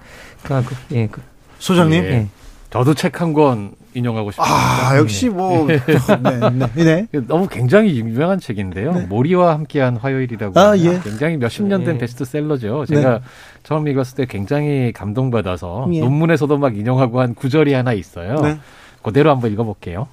그러니까 0.42 0.68
그, 0.70 0.94
예, 0.94 1.06
그, 1.06 1.22
소장님. 1.58 2.04
예. 2.04 2.28
저도 2.70 2.92
책 2.94 3.20
한 3.20 3.32
권 3.32 3.72
인용하고 3.98 4.30
싶습니다. 4.30 4.90
아, 4.90 4.96
역시 4.96 5.28
뭐 5.28 5.66
네. 5.68 5.78
네, 5.78 6.68
네, 6.74 7.06
네. 7.12 7.20
너무 7.26 7.46
굉장히 7.48 7.98
유명한 7.98 8.38
책인데요. 8.40 8.92
네. 8.92 9.06
모리와 9.06 9.52
함께한 9.54 9.96
화요일이라고 9.96 10.58
아, 10.58 10.76
예. 10.78 11.00
굉장히 11.00 11.36
몇십 11.36 11.66
년된 11.66 11.94
네. 11.94 11.98
베스트셀러죠. 11.98 12.86
제가 12.86 13.18
네. 13.18 13.20
처음 13.62 13.86
읽었을 13.88 14.16
때 14.16 14.26
굉장히 14.26 14.92
감동받아서 14.92 15.88
예. 15.92 16.00
논문에서도 16.00 16.56
막 16.58 16.76
인용하고 16.76 17.20
한 17.20 17.34
구절이 17.34 17.74
하나 17.74 17.92
있어요. 17.92 18.40
네. 18.40 18.58
그대로 19.02 19.30
한번 19.30 19.52
읽어볼게요. 19.52 20.08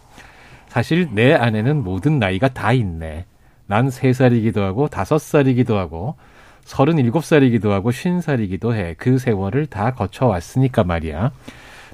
사실 0.68 1.08
내 1.14 1.34
안에는 1.34 1.84
모든 1.84 2.20
나이가 2.20 2.50
다 2.50 2.74
있네. 2.74 3.26
난 3.68 3.90
세살이기도 3.90 4.62
하고 4.62 4.88
다섯 4.88 5.18
살이기도 5.20 5.78
하고 5.78 6.16
서른일곱 6.66 7.24
살이기도 7.24 7.72
하고 7.72 7.92
쉰 7.92 8.22
살이기도 8.22 8.76
해. 8.76 8.96
그 8.98 9.18
세월을 9.18 9.68
다 9.68 9.94
거쳐왔으니까 9.94 10.84
말이야. 10.84 11.32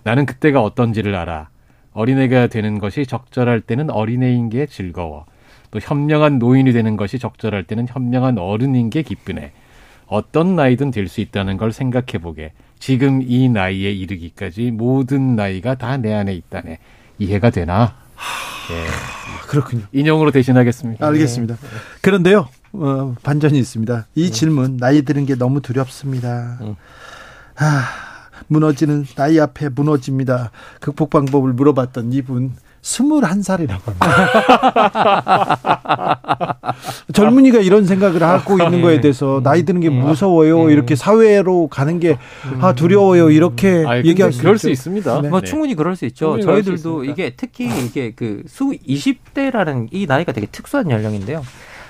나는 0.03 0.25
그때가 0.25 0.63
어떤지를 0.63 1.15
알아. 1.15 1.49
어린애가 1.93 2.47
되는 2.47 2.79
것이 2.79 3.05
적절할 3.05 3.61
때는 3.61 3.89
어린애인 3.89 4.49
게 4.49 4.65
즐거워. 4.65 5.25
또 5.71 5.79
현명한 5.81 6.39
노인이 6.39 6.71
되는 6.73 6.97
것이 6.97 7.17
적절할 7.19 7.63
때는 7.63 7.87
현명한 7.89 8.37
어른인 8.37 8.89
게 8.89 9.01
기쁘네. 9.03 9.51
어떤 10.07 10.55
나이든 10.55 10.91
될 10.91 11.07
수 11.07 11.21
있다는 11.21 11.57
걸 11.57 11.71
생각해 11.71 12.17
보게. 12.21 12.51
지금 12.79 13.21
이 13.21 13.47
나이에 13.49 13.91
이르기까지 13.91 14.71
모든 14.71 15.35
나이가 15.35 15.75
다 15.75 15.97
내 15.97 16.13
안에 16.13 16.33
있다네. 16.33 16.79
이해가 17.19 17.49
되나? 17.51 17.95
예. 18.71 19.47
그렇군요. 19.47 19.83
인용으로 19.91 20.31
대신하겠습니다. 20.31 21.05
알겠습니다. 21.05 21.55
네. 21.55 21.67
그런데요, 22.01 22.47
어, 22.73 23.15
반전이 23.23 23.57
있습니다. 23.59 24.07
이 24.15 24.25
네. 24.25 24.31
질문, 24.31 24.77
나이 24.77 25.01
드는 25.03 25.25
게 25.25 25.35
너무 25.35 25.61
두렵습니다. 25.61 26.57
네. 26.61 26.75
아, 27.57 27.83
무너지는 28.61 29.05
나이 29.15 29.39
앞에 29.39 29.69
무너집니다. 29.69 30.51
극복 30.81 31.09
방법을 31.09 31.53
물어봤던 31.53 32.11
이분 32.11 32.51
스물한 32.81 33.43
살이라고 33.43 33.81
합니다. 33.91 34.27
젊은이가 37.13 37.59
이런 37.59 37.85
생각을 37.85 38.23
하고 38.23 38.57
있는 38.61 38.81
거에 38.81 38.99
대해서 38.99 39.39
나이 39.43 39.63
드는 39.63 39.79
게 39.81 39.87
음. 39.87 40.01
무서워요. 40.01 40.63
음. 40.65 40.69
이렇게 40.71 40.95
사회로 40.95 41.67
가는 41.67 41.99
게 41.99 42.17
아, 42.59 42.73
두려워요. 42.73 43.29
이렇게 43.29 43.85
아니, 43.87 44.07
얘기할 44.09 44.33
수 44.33 44.41
그럴 44.41 44.55
있죠. 44.55 44.61
수 44.63 44.69
있습니다. 44.71 45.21
네. 45.21 45.29
뭐 45.29 45.41
충분히 45.41 45.75
그럴 45.75 45.95
수 45.95 46.05
있죠. 46.05 46.39
저희들도 46.41 47.05
이게 47.05 47.33
특히 47.37 47.65
이게 47.85 48.11
그 48.11 48.41
수 48.47 48.71
20대라는 48.71 49.87
이 49.91 50.05
나이가 50.07 50.31
되게 50.31 50.47
특수한 50.47 50.89
연령인데요. 50.89 51.43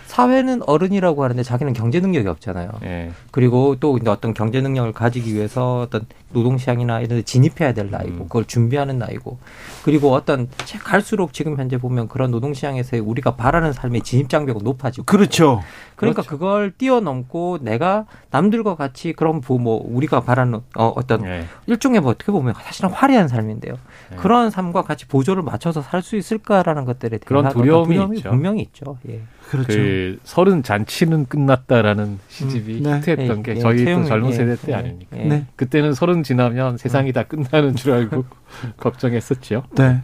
사회는 0.07 0.61
어른이라고 0.67 1.23
하는데 1.23 1.41
자기는 1.41 1.71
경제 1.71 2.01
능력이 2.01 2.27
없잖아요. 2.27 2.69
네. 2.81 3.11
그리고 3.31 3.77
또 3.79 3.97
어떤 4.07 4.33
경제 4.33 4.59
능력을 4.59 4.91
가지기 4.91 5.33
위해서 5.33 5.79
어떤 5.87 6.01
노동 6.33 6.57
시장이나 6.57 6.99
이런 6.99 7.19
데 7.19 7.21
진입해야 7.23 7.73
될 7.73 7.89
나이고 7.89 8.11
음. 8.11 8.23
그걸 8.23 8.45
준비하는 8.45 8.97
나이고 8.99 9.39
그리고 9.83 10.13
어떤 10.13 10.49
갈수록 10.83 11.33
지금 11.33 11.57
현재 11.57 11.77
보면 11.77 12.07
그런 12.07 12.31
노동 12.31 12.53
시장에서 12.53 12.97
우리가 13.01 13.35
바라는 13.35 13.73
삶의 13.73 14.01
진입 14.01 14.29
장벽이 14.29 14.61
높아지고 14.63 15.05
그렇죠. 15.05 15.61
그러니까 15.95 16.23
그렇죠. 16.23 16.37
그걸 16.37 16.71
뛰어넘고 16.71 17.59
내가 17.61 18.05
남들과 18.31 18.75
같이 18.75 19.13
그런 19.13 19.39
부모 19.39 19.77
우리가 19.77 20.21
바라는 20.21 20.59
어, 20.75 20.87
어떤 20.95 21.21
네. 21.21 21.45
일종의 21.67 22.01
뭐 22.01 22.11
어떻게 22.11 22.31
보면 22.31 22.53
사실은 22.55 22.89
화려한 22.89 23.27
삶인데요. 23.27 23.75
네. 24.09 24.17
그런 24.17 24.49
삶과 24.49 24.81
같이 24.81 25.07
보조를 25.07 25.41
맞춰서 25.43 25.81
살 25.81 26.01
수 26.01 26.15
있을까라는 26.15 26.85
것들에 26.85 27.19
대한 27.19 27.21
그런 27.25 27.49
두려움이, 27.49 27.93
두려움이 27.93 28.17
있죠. 28.17 28.29
분명히 28.31 28.61
있죠. 28.63 28.97
예. 29.07 29.21
그렇죠. 29.49 29.67
그 29.67 30.19
서른 30.23 30.63
잔치는 30.63 31.25
끝났다라는 31.25 32.19
시집이 32.29 32.77
음, 32.77 32.83
네. 32.83 32.97
히트했던 32.97 33.43
네. 33.43 33.53
게 33.53 33.59
저희 33.59 33.85
또 33.85 34.03
젊은 34.05 34.29
예. 34.29 34.33
세대 34.33 34.55
때 34.55 34.71
예. 34.71 34.75
아닙니까? 34.75 35.17
네. 35.17 35.45
그때는 35.55 35.93
서른 35.93 36.20
지나면 36.23 36.77
세상이 36.77 37.13
다 37.13 37.23
끝나는 37.23 37.75
줄 37.75 37.91
알고 37.93 38.25
걱정했었죠. 38.77 39.63
네. 39.75 40.01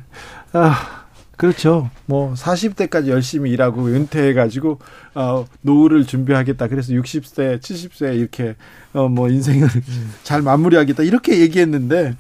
아, 0.54 1.06
그렇죠. 1.36 1.90
뭐 2.06 2.34
40대까지 2.34 3.08
열심히 3.08 3.52
일하고 3.52 3.86
은퇴해 3.86 4.34
가지고 4.34 4.80
어 5.14 5.46
노후를 5.62 6.06
준비하겠다. 6.06 6.68
그래서 6.68 6.94
60세, 6.94 7.60
70세 7.60 8.18
이렇게 8.18 8.56
어 8.94 9.08
뭐 9.08 9.30
인생을 9.30 9.68
잘 10.24 10.42
마무리하겠다. 10.42 11.04
이렇게 11.04 11.40
얘기했는데 11.40 12.16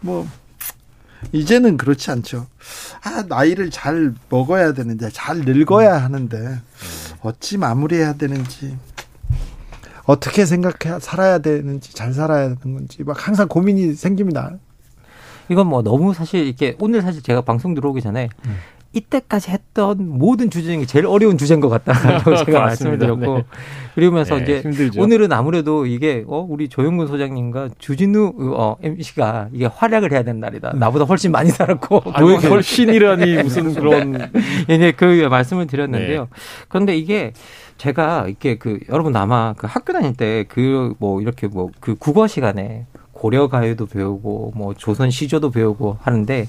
뭐 0.00 0.28
이제는 1.32 1.76
그렇지 1.76 2.10
않죠. 2.10 2.46
아, 3.04 3.24
나이를 3.28 3.70
잘 3.70 4.12
먹어야 4.28 4.72
되는데 4.74 5.08
잘 5.10 5.38
늙어야 5.38 6.02
하는데 6.02 6.60
어찌 7.22 7.56
마무리해야 7.56 8.14
되는지 8.14 8.76
어떻게 10.12 10.44
생각해 10.44 11.00
살아야 11.00 11.38
되는지 11.38 11.94
잘 11.94 12.12
살아야 12.12 12.54
되는 12.54 12.76
건지 12.76 13.02
막 13.02 13.26
항상 13.26 13.48
고민이 13.48 13.94
생깁니다. 13.94 14.58
이건 15.48 15.66
뭐 15.66 15.82
너무 15.82 16.12
사실 16.12 16.46
이렇게 16.46 16.76
오늘 16.80 17.00
사실 17.00 17.22
제가 17.22 17.40
방송 17.40 17.74
들어오기 17.74 18.02
전에 18.02 18.28
음. 18.46 18.56
이때까지 18.92 19.50
했던 19.50 20.06
모든 20.06 20.50
주제 20.50 20.74
중에 20.74 20.84
제일 20.84 21.06
어려운 21.06 21.38
주제인 21.38 21.60
것 21.60 21.70
같다라고 21.70 22.36
제가 22.44 22.60
말씀을 22.60 22.98
드렸고 22.98 23.36
네. 23.38 23.44
그러면서 23.94 24.36
네, 24.36 24.42
이제 24.42 24.60
힘들죠. 24.60 25.00
오늘은 25.00 25.32
아무래도 25.32 25.86
이게 25.86 26.24
어 26.26 26.46
우리 26.46 26.68
조영근 26.68 27.06
소장님과 27.06 27.70
주진우 27.78 28.34
어 28.54 28.76
MC가 28.82 29.48
이게 29.52 29.64
활약을 29.64 30.12
해야 30.12 30.22
되는 30.22 30.40
날이다. 30.40 30.72
음. 30.74 30.78
나보다 30.78 31.06
훨씬 31.06 31.32
많이 31.32 31.48
살았고 31.48 32.02
아니, 32.12 32.34
훨씬이라니 32.34 33.42
무슨 33.44 33.72
그런 33.74 34.30
예, 34.68 34.92
그 34.92 35.26
말씀을 35.30 35.66
드렸는데요. 35.66 36.20
네. 36.20 36.26
그런데 36.68 36.94
이게 36.94 37.32
제가 37.86 38.26
이렇게 38.28 38.58
그 38.58 38.78
여러분 38.88 39.14
아마 39.16 39.54
그 39.56 39.66
학교 39.66 39.92
다닐 39.92 40.14
때 40.14 40.44
그 40.44 40.94
뭐 41.00 41.20
이렇게 41.20 41.48
뭐 41.48 41.70
그 41.80 41.96
국어 41.96 42.28
시간에 42.28 42.86
고려 43.12 43.48
가요도 43.48 43.86
배우고 43.86 44.52
뭐 44.54 44.74
조선 44.74 45.10
시조도 45.10 45.50
배우고 45.50 45.98
하는데 46.00 46.46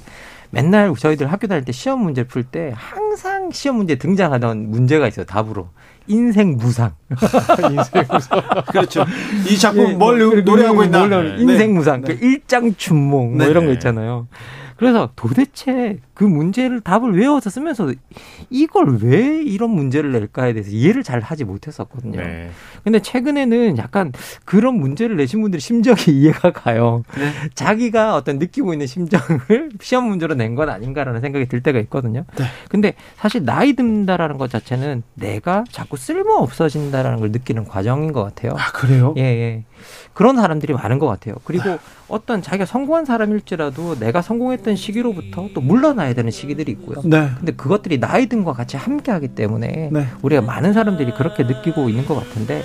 맨날 0.51 0.93
저희들 0.95 1.31
학교 1.31 1.47
다닐 1.47 1.65
때 1.65 1.71
시험 1.71 2.01
문제 2.03 2.23
풀 2.25 2.43
때 2.43 2.71
항상 2.75 3.49
시험 3.51 3.77
문제 3.77 3.95
등장하던 3.95 4.69
문제가 4.69 5.07
있어요. 5.07 5.25
답으로. 5.25 5.69
인생 6.05 6.57
무상. 6.57 6.91
인생 7.71 8.03
무상. 8.11 8.41
그렇죠. 8.71 9.05
이 9.49 9.57
작품 9.57 9.89
예, 9.89 9.93
뭘 9.95 10.19
뭐, 10.19 10.35
노래하고 10.41 10.83
있나? 10.83 11.07
네. 11.07 11.35
인생 11.39 11.73
무상. 11.73 12.01
네. 12.01 12.13
그 12.15 12.25
일장 12.25 12.75
춘몽 12.75 13.37
뭐 13.37 13.45
네. 13.45 13.49
이런 13.49 13.65
거 13.65 13.71
있잖아요. 13.73 14.27
그래서 14.83 15.09
도대체 15.15 15.97
그 16.13 16.25
문제를 16.25 16.81
답을 16.81 17.17
외워서 17.17 17.49
쓰면서 17.49 17.93
이걸 18.49 18.97
왜 19.01 19.41
이런 19.41 19.69
문제를 19.71 20.11
낼까에 20.11 20.51
대해서 20.53 20.69
이해를 20.71 21.03
잘 21.03 21.21
하지 21.21 21.45
못했었거든요. 21.45 22.19
네. 22.21 22.49
근데 22.83 22.99
최근에는 22.99 23.77
약간 23.77 24.11
그런 24.43 24.75
문제를 24.75 25.15
내신 25.15 25.41
분들이 25.41 25.61
심정이 25.61 25.97
이해가 26.19 26.51
가요. 26.51 27.03
네. 27.17 27.31
자기가 27.55 28.15
어떤 28.15 28.39
느끼고 28.39 28.73
있는 28.73 28.85
심정을 28.87 29.69
시험 29.81 30.07
문제로 30.07 30.35
낸 30.35 30.53
건 30.53 30.69
아닌가라는 30.69 31.21
생각이 31.21 31.47
들 31.47 31.63
때가 31.63 31.79
있거든요. 31.79 32.25
네. 32.37 32.43
근데 32.69 32.93
사실 33.15 33.43
나이 33.45 33.73
든다라는 33.73 34.37
것 34.37 34.51
자체는 34.51 35.01
내가 35.15 35.63
자꾸 35.71 35.97
쓸모 35.97 36.33
없어진다라는 36.35 37.19
걸 37.21 37.31
느끼는 37.31 37.63
과정인 37.63 38.11
것 38.11 38.23
같아요. 38.23 38.51
아, 38.57 38.71
그래요? 38.73 39.13
예, 39.17 39.21
예. 39.21 39.63
그런 40.13 40.35
사람들이 40.35 40.73
많은 40.73 40.99
것 40.99 41.07
같아요. 41.07 41.35
그리고 41.43 41.71
아. 41.71 41.79
어떤 42.07 42.41
자기가 42.41 42.65
성공한 42.65 43.05
사람일지라도 43.05 43.99
내가 43.99 44.21
성공했던 44.21 44.75
시기로부터 44.75 45.49
또 45.53 45.61
물러나야 45.61 46.13
되는 46.13 46.31
시기들이 46.31 46.71
있고요. 46.73 47.01
네. 47.05 47.29
근데 47.37 47.53
그것들이 47.53 47.99
나이 47.99 48.27
든과 48.27 48.53
같이 48.53 48.77
함께하기 48.77 49.29
때문에 49.29 49.89
네. 49.91 50.07
우리가 50.21 50.41
많은 50.41 50.73
사람들이 50.73 51.13
그렇게 51.13 51.43
느끼고 51.43 51.89
있는 51.89 52.05
것 52.05 52.15
같은데 52.15 52.61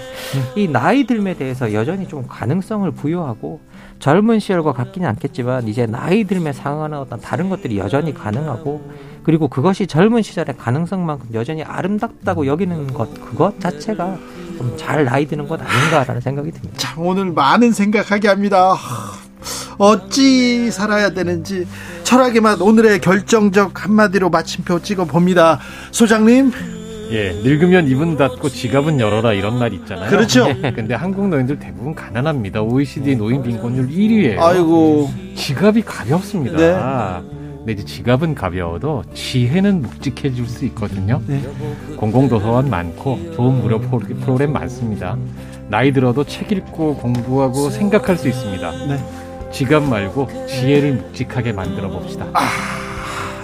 네. 0.55 0.63
이 0.63 0.69
나이 0.69 1.05
듦에 1.05 1.39
대해서 1.39 1.73
여전히 1.73 2.07
좀 2.07 2.27
가능성을 2.27 2.91
부여하고 2.91 3.61
젊은 3.99 4.39
시절과 4.39 4.73
같기는 4.73 5.09
않겠지만 5.09 5.69
이제 5.69 5.87
나이 5.87 6.25
들에 6.25 6.53
상응하는 6.53 6.99
어떤 6.99 7.21
다른 7.21 7.49
것들이 7.49 7.79
여전히 7.79 8.15
가능하고 8.15 8.83
그리고 9.23 9.49
그것이 9.49 9.87
젊은 9.87 10.23
시절의 10.23 10.57
가능성만큼 10.57 11.35
여전히 11.35 11.63
아름답다고 11.63 12.47
여기는 12.47 12.95
것 12.95 13.13
그것 13.21 13.61
자체가 13.61 14.17
좀 14.59 14.77
잘 14.77 15.05
나이 15.05 15.27
드는 15.27 15.47
것 15.49 15.61
아닌가라는 15.61 16.21
생각이 16.21 16.51
듭니다. 16.51 16.75
참 16.77 16.99
오늘 17.07 17.27
많은 17.33 17.73
생각하게 17.73 18.29
합니다. 18.29 18.75
어찌 19.79 20.71
살아야 20.71 21.11
되는지 21.11 21.67
철학의 22.03 22.41
맛 22.41 22.61
오늘의 22.61 23.01
결정적 23.01 23.85
한마디로 23.85 24.31
마침표 24.31 24.83
찍어 24.83 25.05
봅니다. 25.05 25.61
소장님. 25.93 26.53
예, 27.11 27.33
늙으면 27.43 27.89
입은 27.89 28.17
닫고 28.19 28.51
지갑은 28.51 29.01
열어라 29.01 29.33
이런 29.33 29.59
말 29.59 29.73
있잖아요. 29.73 30.11
그렇죠. 30.11 30.47
예, 30.63 30.73
근데 30.77 30.95
한국 30.95 31.29
노인들 31.29 31.59
대부분 31.59 31.95
가난합니다. 31.95 32.61
OECD 32.63 33.17
노인 33.17 33.43
빈곤율 33.43 33.89
1위예요. 33.89 34.39
아이고. 34.41 35.11
지갑이 35.35 35.83
가볍습니다. 35.83 36.57
네. 36.59 37.38
근데 37.69 37.83
이제 37.83 37.85
지갑은 37.85 38.35
가벼워도 38.35 39.05
지혜는 39.13 39.83
묵직해질 39.83 40.47
수 40.47 40.65
있거든요. 40.67 41.21
네. 41.27 41.43
공공도서관 41.99 42.71
많고 42.71 43.33
좋은 43.35 43.61
무료 43.61 43.79
프로그램 43.79 44.55
많습니다. 44.55 45.19
나이 45.69 45.93
들어도 45.93 46.25
책 46.25 46.51
읽고 46.51 46.97
공부하고 46.97 47.69
생각할 47.69 48.17
수 48.17 48.27
있습니다. 48.27 48.71
네. 48.87 49.51
지갑 49.53 49.83
말고 49.83 50.47
지혜를 50.47 50.93
묵직하게 50.95 51.53
만들어 51.53 51.91
봅시다. 51.91 52.27
아, 52.33 52.49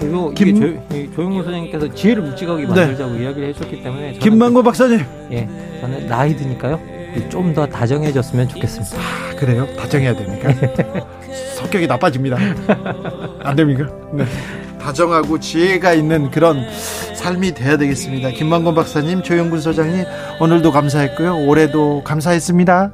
이거 0.01 0.31
김... 0.31 0.59
조, 0.59 1.13
조영무 1.13 1.43
선생님께서 1.43 1.93
지혜를 1.93 2.23
묵직하게 2.23 2.63
네. 2.63 2.67
만들자고 2.67 3.13
네. 3.13 3.23
이야기를 3.25 3.49
해주셨기 3.49 3.83
때문에 3.83 4.13
김만고 4.13 4.63
박사님. 4.63 5.01
예, 5.33 5.47
저는 5.81 6.07
나이 6.07 6.35
드니까요. 6.35 6.79
좀 7.29 7.53
더 7.53 7.65
다정해졌으면 7.65 8.49
좋겠습니다. 8.49 8.97
아, 8.97 9.35
그래요? 9.35 9.67
다정해야 9.77 10.15
됩니까? 10.15 10.49
성격이 11.55 11.87
나빠집니다. 11.87 12.37
안 13.43 13.55
됩니까? 13.55 13.87
네. 14.13 14.25
다정하고 14.79 15.39
지혜가 15.39 15.93
있는 15.93 16.29
그런 16.29 16.63
삶이 17.15 17.53
돼야 17.53 17.77
되겠습니다. 17.77 18.29
김만곤 18.29 18.75
박사님, 18.75 19.23
조영근 19.23 19.59
소장님 19.59 20.05
오늘도 20.39 20.71
감사했고요. 20.71 21.45
올해도 21.47 22.03
감사했습니다. 22.03 22.91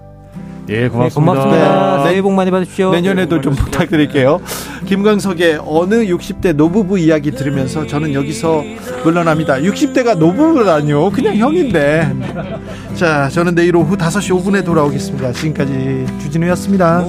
예, 0.70 0.88
고맙습니다. 0.88 1.34
네, 1.34 1.40
고맙습니다. 1.42 1.98
네. 1.98 2.04
새해 2.10 2.22
복 2.22 2.32
많이 2.34 2.50
받으십시오. 2.50 2.92
내년에도 2.92 3.42
좀 3.42 3.56
부탁드릴게요. 3.56 4.40
김광석의 4.86 5.60
어느 5.66 5.96
60대 6.06 6.54
노부부 6.54 6.98
이야기 6.98 7.32
들으면서 7.32 7.86
저는 7.88 8.14
여기서 8.14 8.64
물러납니다. 9.04 9.56
60대가 9.56 10.18
노부부라니요. 10.18 11.10
그냥 11.12 11.36
형인데. 11.36 12.14
자, 12.96 13.28
저는 13.30 13.56
내일 13.56 13.76
오후 13.76 13.98
5시 13.98 14.42
5분에 14.42 14.64
돌아오겠습니다. 14.64 15.34
지금까지 15.34 16.06
주진우였습니다. 16.22 17.04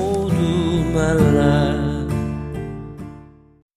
malam 0.93 1.82